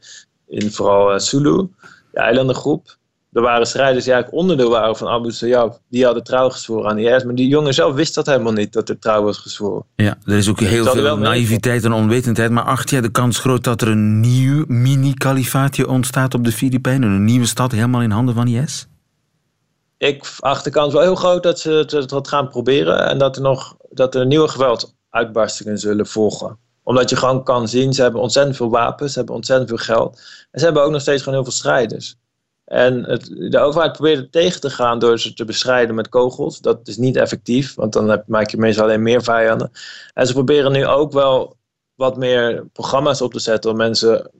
in 0.47 0.73
vooral 0.73 1.21
Sulu, 1.21 1.69
de 2.11 2.21
eilandengroep 2.21 2.98
er 3.33 3.43
waren 3.43 3.67
strijders 3.67 4.05
die 4.05 4.13
eigenlijk 4.13 4.43
onderdeel 4.43 4.71
waren 4.71 4.97
van 4.97 5.09
Abu 5.09 5.31
Sayyaf. 5.31 5.79
Die 5.89 6.05
hadden 6.05 6.25
trouw 6.25 6.49
gezworen 6.49 6.91
aan 6.91 6.99
IS. 6.99 7.25
Maar 7.25 7.35
die 7.35 7.49
jongen 7.49 7.75
zelf 7.75 7.95
wist 7.95 8.15
dat 8.15 8.27
helemaal 8.27 8.53
niet, 8.53 8.73
dat 8.73 8.89
er 8.89 8.99
trouw 8.99 9.23
was 9.23 9.39
gezworen. 9.39 9.85
Ja, 9.97 10.19
er 10.25 10.37
is 10.37 10.49
ook 10.49 10.61
heel 10.61 10.85
veel 10.85 11.19
naïviteit 11.19 11.85
en 11.85 11.93
onwetendheid. 11.93 12.51
Maar 12.51 12.65
acht 12.65 12.91
jij 12.91 13.01
de 13.01 13.11
kans 13.11 13.39
groot 13.39 13.65
dat 13.65 13.81
er 13.81 13.89
een 13.89 14.21
nieuw 14.21 14.65
mini-kalifaatje 14.67 15.89
ontstaat 15.89 16.35
op 16.35 16.45
de 16.45 16.53
Filipijnen? 16.53 17.11
Een 17.11 17.25
nieuwe 17.25 17.47
stad 17.47 17.73
helemaal 17.73 18.03
in 18.03 18.11
handen 18.11 18.35
van 18.35 18.47
IS? 18.47 18.87
Ik 19.99 20.37
acht 20.41 20.65
de 20.65 20.71
kans 20.71 20.93
wel 20.93 21.03
heel 21.03 21.15
groot 21.15 21.43
dat 21.43 21.61
ze 21.61 21.71
het, 21.71 22.11
wat 22.11 22.29
gaan 22.29 22.49
proberen. 22.49 23.09
En 23.09 23.19
dat 23.19 23.37
er 23.37 23.43
nog 23.43 23.77
dat 23.91 24.15
er 24.15 24.27
nieuwe 24.27 24.49
gewelduitbarstingen 24.49 25.79
zullen 25.79 26.07
volgen 26.07 26.59
omdat 26.89 27.11
je 27.11 27.17
gewoon 27.17 27.45
kan 27.45 27.69
zien, 27.69 27.93
ze 27.93 28.03
hebben 28.03 28.21
ontzettend 28.21 28.57
veel 28.57 28.71
wapens, 28.71 29.13
ze 29.13 29.19
hebben 29.19 29.37
ontzettend 29.37 29.69
veel 29.69 29.79
geld. 29.79 30.21
En 30.51 30.59
ze 30.59 30.65
hebben 30.65 30.83
ook 30.83 30.91
nog 30.91 31.01
steeds 31.01 31.23
gewoon 31.23 31.35
heel 31.35 31.49
veel 31.49 31.59
strijders. 31.59 32.17
En 32.69 33.05
het, 33.05 33.27
de 33.51 33.59
overheid 33.59 33.93
probeert 33.93 34.19
het 34.19 34.33
tegen 34.33 34.61
te 34.61 34.71
gaan 34.71 34.99
door 34.99 35.19
ze 35.19 35.35
te 35.35 35.45
bestrijden 35.45 35.95
met 35.95 36.09
kogels. 36.09 36.61
Dat 36.61 36.89
is 36.89 36.97
niet 36.97 37.17
effectief, 37.17 37.75
want 37.75 37.93
dan 37.93 38.09
heb, 38.09 38.25
maak 38.27 38.51
je 38.51 38.57
meestal 38.57 38.85
alleen 38.85 39.03
meer 39.03 39.23
vijanden. 39.23 39.71
En 40.15 40.27
ze 40.27 40.33
proberen 40.33 40.73
nu 40.73 40.87
ook 40.87 41.13
wel 41.13 41.57
wat 41.95 42.17
meer 42.17 42.67
programma's 42.73 43.21
op 43.21 43.33
te 43.33 43.39
zetten 43.39 43.71
om 43.71 43.77
mensen 43.77 44.31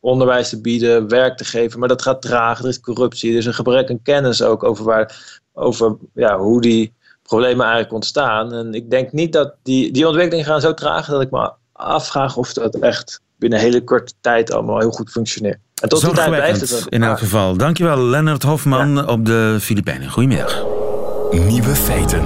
onderwijs 0.00 0.48
te 0.48 0.60
bieden, 0.60 1.08
werk 1.08 1.36
te 1.36 1.44
geven. 1.44 1.78
Maar 1.78 1.88
dat 1.88 2.02
gaat 2.02 2.22
traag, 2.22 2.58
er 2.58 2.68
is 2.68 2.80
corruptie, 2.80 3.32
er 3.32 3.38
is 3.38 3.46
een 3.46 3.54
gebrek 3.54 3.90
aan 3.90 4.02
kennis 4.02 4.42
ook 4.42 4.64
over, 4.64 4.84
waar, 4.84 5.40
over 5.52 5.96
ja, 6.14 6.38
hoe 6.38 6.60
die 6.60 6.94
problemen 7.22 7.64
eigenlijk 7.64 7.94
ontstaan. 7.94 8.52
En 8.52 8.74
ik 8.74 8.90
denk 8.90 9.12
niet 9.12 9.32
dat 9.32 9.54
die, 9.62 9.92
die 9.92 10.06
ontwikkelingen 10.06 10.46
gaan 10.46 10.60
zo 10.60 10.74
traag 10.74 11.06
dat 11.06 11.22
ik 11.22 11.30
me 11.30 11.52
afvraag 11.72 12.36
of 12.36 12.52
dat 12.52 12.74
echt 12.74 13.20
binnen 13.36 13.58
hele 13.58 13.84
korte 13.84 14.12
tijd 14.20 14.52
allemaal 14.52 14.78
heel 14.78 14.90
goed 14.90 15.10
functioneert. 15.10 15.58
En 15.82 15.88
tot 15.88 16.00
die 16.00 16.12
tijd 16.12 16.30
blijft 16.30 16.60
het 16.60 16.86
In 16.88 17.02
elk 17.02 17.18
geval. 17.18 17.56
Dankjewel, 17.56 17.98
Lennart 17.98 18.42
Hofman 18.42 19.08
op 19.08 19.26
de 19.26 19.56
Filipijnen. 19.60 20.10
Goedemiddag. 20.10 20.62
Nieuwe 21.30 21.74
feiten. 21.74 22.22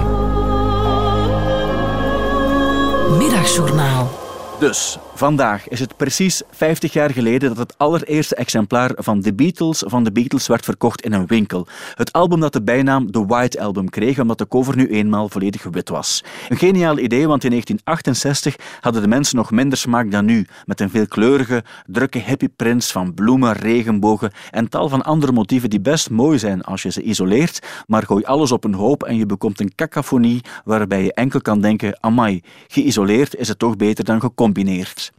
Middagjournaal. 3.17 4.26
Dus, 4.59 4.97
vandaag 5.15 5.67
is 5.67 5.79
het 5.79 5.97
precies 5.97 6.41
50 6.51 6.93
jaar 6.93 7.11
geleden 7.11 7.49
dat 7.49 7.57
het 7.57 7.77
allereerste 7.77 8.35
exemplaar 8.35 8.91
van 8.95 9.21
The 9.21 9.33
Beatles 9.33 9.83
van 9.85 10.03
de 10.03 10.11
Beatles 10.11 10.47
werd 10.47 10.65
verkocht 10.65 11.01
in 11.01 11.13
een 11.13 11.27
winkel. 11.27 11.67
Het 11.93 12.13
album 12.13 12.39
dat 12.39 12.53
de 12.53 12.61
bijnaam 12.61 13.11
The 13.11 13.25
White 13.25 13.61
Album 13.61 13.89
kreeg, 13.89 14.19
omdat 14.19 14.37
de 14.37 14.47
cover 14.47 14.75
nu 14.75 14.87
eenmaal 14.87 15.29
volledig 15.29 15.63
wit 15.63 15.89
was. 15.89 16.23
Een 16.49 16.57
geniaal 16.57 16.97
idee, 16.97 17.27
want 17.27 17.43
in 17.43 17.49
1968 17.49 18.55
hadden 18.81 19.01
de 19.01 19.07
mensen 19.07 19.35
nog 19.35 19.51
minder 19.51 19.77
smaak 19.77 20.11
dan 20.11 20.25
nu, 20.25 20.47
met 20.65 20.79
een 20.79 20.89
veelkleurige, 20.89 21.63
drukke 21.85 22.19
hippie 22.19 22.51
prints 22.55 22.91
van 22.91 23.13
bloemen, 23.13 23.53
regenbogen 23.53 24.31
en 24.51 24.69
tal 24.69 24.89
van 24.89 25.03
andere 25.03 25.31
motieven 25.31 25.69
die 25.69 25.81
best 25.81 26.09
mooi 26.09 26.39
zijn 26.39 26.63
als 26.63 26.81
je 26.81 26.91
ze 26.91 27.01
isoleert, 27.01 27.67
maar 27.87 28.03
gooi 28.03 28.23
alles 28.23 28.51
op 28.51 28.63
een 28.63 28.73
hoop 28.73 29.03
en 29.03 29.17
je 29.17 29.25
bekomt 29.25 29.59
een 29.59 29.75
cacophonie 29.75 30.41
waarbij 30.63 31.03
je 31.03 31.13
enkel 31.13 31.41
kan 31.41 31.61
denken, 31.61 31.97
amai, 31.99 32.41
geïsoleerd 32.67 33.35
is 33.35 33.47
het 33.47 33.59
toch 33.59 33.75
beter 33.75 34.03
dan 34.03 34.21
gecombineerd. 34.53 35.11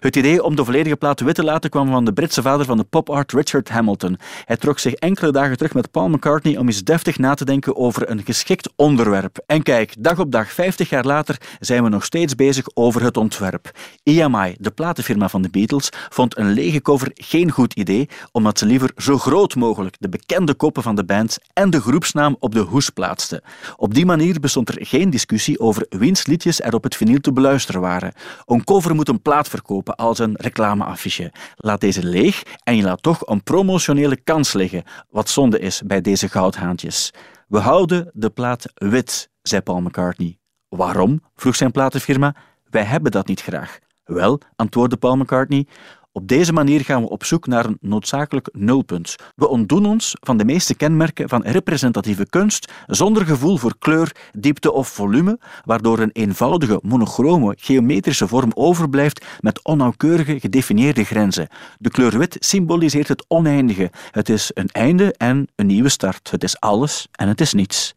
Het 0.00 0.16
idee 0.16 0.42
om 0.42 0.56
de 0.56 0.64
volledige 0.64 0.96
plaat 0.96 1.20
wit 1.20 1.34
te 1.34 1.44
laten 1.44 1.70
kwam 1.70 1.90
van 1.90 2.04
de 2.04 2.12
Britse 2.12 2.42
vader 2.42 2.66
van 2.66 2.76
de 2.76 2.84
pop-art 2.84 3.32
Richard 3.32 3.68
Hamilton. 3.68 4.18
Hij 4.44 4.56
trok 4.56 4.78
zich 4.78 4.92
enkele 4.92 5.32
dagen 5.32 5.56
terug 5.56 5.74
met 5.74 5.90
Paul 5.90 6.08
McCartney 6.08 6.56
om 6.56 6.66
eens 6.66 6.84
deftig 6.84 7.18
na 7.18 7.34
te 7.34 7.44
denken 7.44 7.76
over 7.76 8.10
een 8.10 8.24
geschikt 8.24 8.72
onderwerp. 8.76 9.42
En 9.46 9.62
kijk, 9.62 9.94
dag 9.98 10.18
op 10.18 10.32
dag, 10.32 10.52
50 10.52 10.88
jaar 10.88 11.04
later, 11.04 11.36
zijn 11.60 11.82
we 11.82 11.88
nog 11.88 12.04
steeds 12.04 12.34
bezig 12.34 12.66
over 12.74 13.02
het 13.02 13.16
ontwerp. 13.16 13.70
EMI, 14.02 14.54
de 14.58 14.70
platenfirma 14.70 15.28
van 15.28 15.42
de 15.42 15.50
Beatles, 15.50 15.88
vond 16.08 16.38
een 16.38 16.52
lege 16.52 16.82
cover 16.82 17.10
geen 17.14 17.50
goed 17.50 17.74
idee, 17.74 18.08
omdat 18.32 18.58
ze 18.58 18.66
liever 18.66 18.90
zo 18.96 19.18
groot 19.18 19.54
mogelijk 19.54 19.96
de 19.98 20.08
bekende 20.08 20.54
koppen 20.54 20.82
van 20.82 20.94
de 20.94 21.04
band 21.04 21.38
en 21.52 21.70
de 21.70 21.80
groepsnaam 21.80 22.36
op 22.38 22.54
de 22.54 22.60
hoes 22.60 22.90
plaatsten. 22.90 23.42
Op 23.76 23.94
die 23.94 24.06
manier 24.06 24.40
bestond 24.40 24.68
er 24.68 24.86
geen 24.86 25.10
discussie 25.10 25.60
over 25.60 25.86
wiens 25.88 26.26
liedjes 26.26 26.60
er 26.60 26.74
op 26.74 26.82
het 26.82 26.96
vinyl 26.96 27.20
te 27.20 27.32
beluisteren 27.32 27.80
waren. 27.80 28.12
Een 28.46 28.64
cover 28.64 28.94
moet 28.94 29.08
een 29.08 29.22
plaat 29.22 29.48
als 29.96 30.18
een 30.18 30.34
reclameaffiche. 30.36 31.32
Laat 31.56 31.80
deze 31.80 32.04
leeg 32.04 32.42
en 32.62 32.76
je 32.76 32.82
laat 32.82 33.02
toch 33.02 33.26
een 33.26 33.42
promotionele 33.42 34.16
kans 34.16 34.52
liggen, 34.52 34.84
wat 35.10 35.28
zonde 35.28 35.58
is 35.58 35.82
bij 35.84 36.00
deze 36.00 36.28
goudhaantjes. 36.28 37.12
We 37.48 37.58
houden 37.58 38.10
de 38.12 38.30
plaat 38.30 38.66
wit, 38.74 39.30
zei 39.42 39.62
Paul 39.62 39.80
McCartney. 39.80 40.38
Waarom? 40.68 41.22
vroeg 41.34 41.56
zijn 41.56 41.70
platenfirma. 41.70 42.34
Wij 42.70 42.84
hebben 42.84 43.10
dat 43.12 43.26
niet 43.26 43.40
graag. 43.42 43.78
Wel, 44.04 44.40
antwoordde 44.56 44.96
Paul 44.96 45.16
McCartney, 45.16 45.66
op 46.12 46.28
deze 46.28 46.52
manier 46.52 46.80
gaan 46.80 47.02
we 47.02 47.08
op 47.08 47.24
zoek 47.24 47.46
naar 47.46 47.64
een 47.64 47.78
noodzakelijk 47.80 48.48
nulpunt. 48.52 49.16
We 49.34 49.48
ontdoen 49.48 49.86
ons 49.86 50.16
van 50.20 50.36
de 50.36 50.44
meeste 50.44 50.74
kenmerken 50.74 51.28
van 51.28 51.42
representatieve 51.42 52.26
kunst 52.28 52.72
zonder 52.86 53.26
gevoel 53.26 53.56
voor 53.56 53.74
kleur, 53.78 54.16
diepte 54.32 54.72
of 54.72 54.88
volume, 54.88 55.38
waardoor 55.64 55.98
een 55.98 56.10
eenvoudige, 56.12 56.80
monochrome, 56.82 57.56
geometrische 57.58 58.28
vorm 58.28 58.50
overblijft 58.54 59.26
met 59.40 59.64
onnauwkeurige, 59.64 60.40
gedefinieerde 60.40 61.04
grenzen. 61.04 61.48
De 61.78 61.90
kleur 61.90 62.18
wit 62.18 62.36
symboliseert 62.38 63.08
het 63.08 63.24
oneindige. 63.28 63.90
Het 64.10 64.28
is 64.28 64.50
een 64.54 64.68
einde 64.68 65.14
en 65.16 65.48
een 65.56 65.66
nieuwe 65.66 65.88
start. 65.88 66.30
Het 66.30 66.44
is 66.44 66.60
alles 66.60 67.08
en 67.12 67.28
het 67.28 67.40
is 67.40 67.52
niets. 67.52 67.94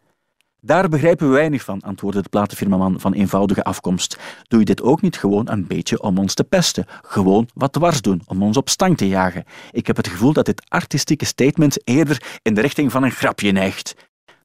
Daar 0.65 0.89
begrijpen 0.89 1.28
we 1.28 1.34
weinig 1.34 1.63
van, 1.63 1.82
antwoordde 1.82 2.21
de 2.21 2.30
platenfirmaman 2.30 2.99
van 2.99 3.13
eenvoudige 3.13 3.63
afkomst. 3.63 4.17
Doe 4.47 4.60
je 4.60 4.65
dit 4.65 4.82
ook 4.82 5.02
niet 5.02 5.17
gewoon 5.17 5.49
een 5.49 5.67
beetje 5.67 6.02
om 6.02 6.17
ons 6.17 6.34
te 6.34 6.43
pesten? 6.43 6.86
Gewoon 7.02 7.49
wat 7.54 7.73
dwars 7.73 8.02
doen, 8.02 8.21
om 8.26 8.43
ons 8.43 8.58
op 8.58 8.69
stang 8.69 8.97
te 8.97 9.08
jagen. 9.08 9.43
Ik 9.71 9.88
heb 9.88 9.97
het 9.97 10.08
gevoel 10.08 10.34
dat 10.34 10.45
dit 10.45 10.63
artistieke 10.67 11.26
statement 11.26 11.88
eerder 11.88 12.39
in 12.41 12.54
de 12.54 12.62
richting 12.62 12.91
van 12.91 13.04
een 13.04 13.12
grapje 13.12 13.52
neigt. 13.52 13.95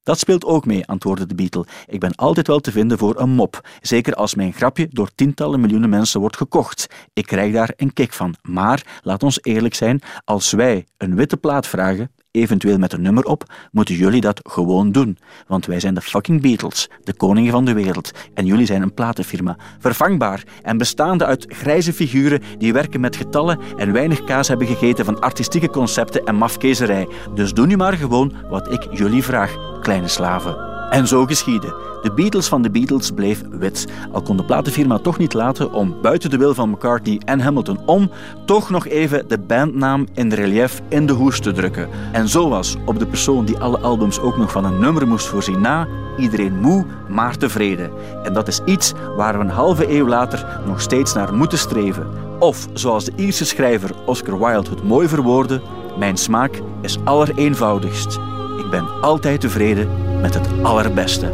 Dat 0.02 0.18
speelt 0.18 0.44
ook 0.44 0.66
mee, 0.66 0.86
antwoordde 0.86 1.26
de 1.26 1.34
Beatle. 1.34 1.66
Ik 1.86 2.00
ben 2.00 2.14
altijd 2.14 2.46
wel 2.46 2.60
te 2.60 2.72
vinden 2.72 2.98
voor 2.98 3.20
een 3.20 3.30
mop, 3.30 3.68
zeker 3.80 4.14
als 4.14 4.34
mijn 4.34 4.52
grapje 4.52 4.88
door 4.90 5.10
tientallen 5.14 5.60
miljoenen 5.60 5.90
mensen 5.90 6.20
wordt 6.20 6.36
gekocht. 6.36 6.86
Ik 7.12 7.26
krijg 7.26 7.52
daar 7.52 7.72
een 7.76 7.92
kick 7.92 8.12
van. 8.12 8.34
Maar, 8.42 9.00
laat 9.02 9.22
ons 9.22 9.38
eerlijk 9.42 9.74
zijn, 9.74 10.00
als 10.24 10.50
wij 10.50 10.86
een 10.96 11.14
witte 11.14 11.36
plaat 11.36 11.66
vragen, 11.66 12.10
eventueel 12.30 12.78
met 12.78 12.92
een 12.92 13.02
nummer 13.02 13.24
op, 13.24 13.44
moeten 13.72 13.94
jullie 13.94 14.20
dat 14.20 14.40
gewoon 14.42 14.92
doen. 14.92 15.18
Want 15.46 15.66
wij 15.66 15.80
zijn 15.80 15.94
de 15.94 16.00
fucking 16.00 16.42
Beatles, 16.42 16.88
de 17.04 17.14
koningen 17.14 17.52
van 17.52 17.64
de 17.64 17.72
wereld. 17.72 18.10
En 18.34 18.46
jullie 18.46 18.66
zijn 18.66 18.82
een 18.82 18.94
platenfirma. 18.94 19.56
Vervangbaar 19.78 20.42
en 20.62 20.78
bestaande 20.78 21.24
uit 21.24 21.46
grijze 21.48 21.92
figuren 21.92 22.42
die 22.58 22.72
werken 22.72 23.00
met 23.00 23.16
getallen 23.16 23.58
en 23.76 23.92
weinig 23.92 24.24
kaas 24.24 24.48
hebben 24.48 24.66
gegeten 24.66 25.04
van 25.04 25.20
artistieke 25.20 25.70
concepten 25.70 26.24
en 26.24 26.34
mafkezerij. 26.34 27.08
Dus 27.34 27.52
doe 27.52 27.66
nu 27.66 27.76
maar 27.76 27.92
gewoon 27.92 28.34
wat 28.48 28.72
ik 28.72 28.86
jullie 28.90 29.22
vraag, 29.22 29.80
kleine 29.80 30.08
slaven. 30.08 30.77
En 30.90 31.06
zo 31.06 31.26
geschiedde. 31.26 31.74
De 32.02 32.12
Beatles 32.12 32.48
van 32.48 32.62
de 32.62 32.70
Beatles 32.70 33.10
bleef 33.10 33.42
wit, 33.50 33.86
al 34.12 34.22
kon 34.22 34.36
de 34.36 34.44
platenfirma 34.44 34.98
toch 34.98 35.18
niet 35.18 35.34
laten 35.34 35.72
om 35.72 35.96
buiten 36.02 36.30
de 36.30 36.36
wil 36.36 36.54
van 36.54 36.70
McCartney 36.70 37.20
en 37.24 37.40
Hamilton 37.40 37.80
om 37.86 38.10
toch 38.46 38.70
nog 38.70 38.86
even 38.86 39.28
de 39.28 39.38
bandnaam 39.38 40.06
in 40.14 40.32
relief 40.32 40.80
in 40.88 41.06
de 41.06 41.12
hoes 41.12 41.40
te 41.40 41.52
drukken. 41.52 41.88
En 42.12 42.28
zo 42.28 42.48
was 42.48 42.76
op 42.84 42.98
de 42.98 43.06
persoon 43.06 43.44
die 43.44 43.58
alle 43.58 43.78
albums 43.78 44.20
ook 44.20 44.36
nog 44.36 44.52
van 44.52 44.64
een 44.64 44.80
nummer 44.80 45.06
moest 45.06 45.26
voorzien 45.26 45.60
na, 45.60 45.86
iedereen 46.18 46.60
moe, 46.60 46.84
maar 47.08 47.36
tevreden. 47.36 47.90
En 48.22 48.32
dat 48.32 48.48
is 48.48 48.60
iets 48.64 48.92
waar 49.16 49.38
we 49.38 49.44
een 49.44 49.50
halve 49.50 49.90
eeuw 49.90 50.06
later 50.06 50.60
nog 50.66 50.80
steeds 50.80 51.14
naar 51.14 51.34
moeten 51.34 51.58
streven. 51.58 52.06
Of, 52.38 52.68
zoals 52.72 53.04
de 53.04 53.12
Ierse 53.16 53.44
schrijver 53.44 53.90
Oscar 54.06 54.38
Wilde 54.38 54.70
het 54.70 54.82
mooi 54.82 55.08
verwoordde, 55.08 55.60
mijn 55.98 56.16
smaak 56.16 56.60
is 56.80 56.98
allereenvoudigst. 57.04 58.18
Ik 58.58 58.70
ben 58.70 59.00
altijd 59.00 59.40
tevreden 59.40 60.07
met 60.20 60.34
het 60.34 60.62
allerbeste. 60.62 61.32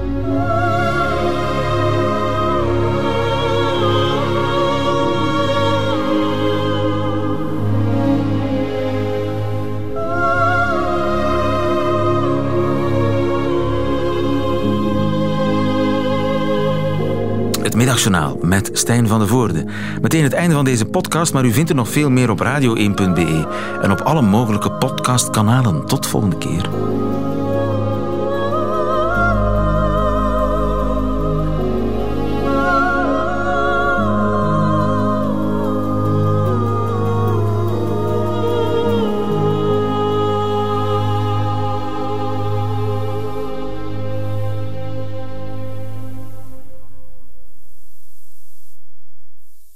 Het 17.62 17.74
Middagjournaal 17.74 18.38
met 18.40 18.70
Stijn 18.72 19.08
van 19.08 19.18
de 19.18 19.26
Voorde. 19.26 19.64
Meteen 20.02 20.22
het 20.22 20.32
einde 20.32 20.54
van 20.54 20.64
deze 20.64 20.84
podcast, 20.84 21.32
maar 21.32 21.44
u 21.44 21.52
vindt 21.52 21.70
er 21.70 21.76
nog 21.76 21.88
veel 21.88 22.10
meer 22.10 22.30
op 22.30 22.42
radio1.be 22.42 23.46
en 23.82 23.90
op 23.90 24.00
alle 24.00 24.22
mogelijke 24.22 24.72
podcastkanalen. 24.72 25.86
Tot 25.86 26.06
volgende 26.06 26.38
keer. 26.38 26.68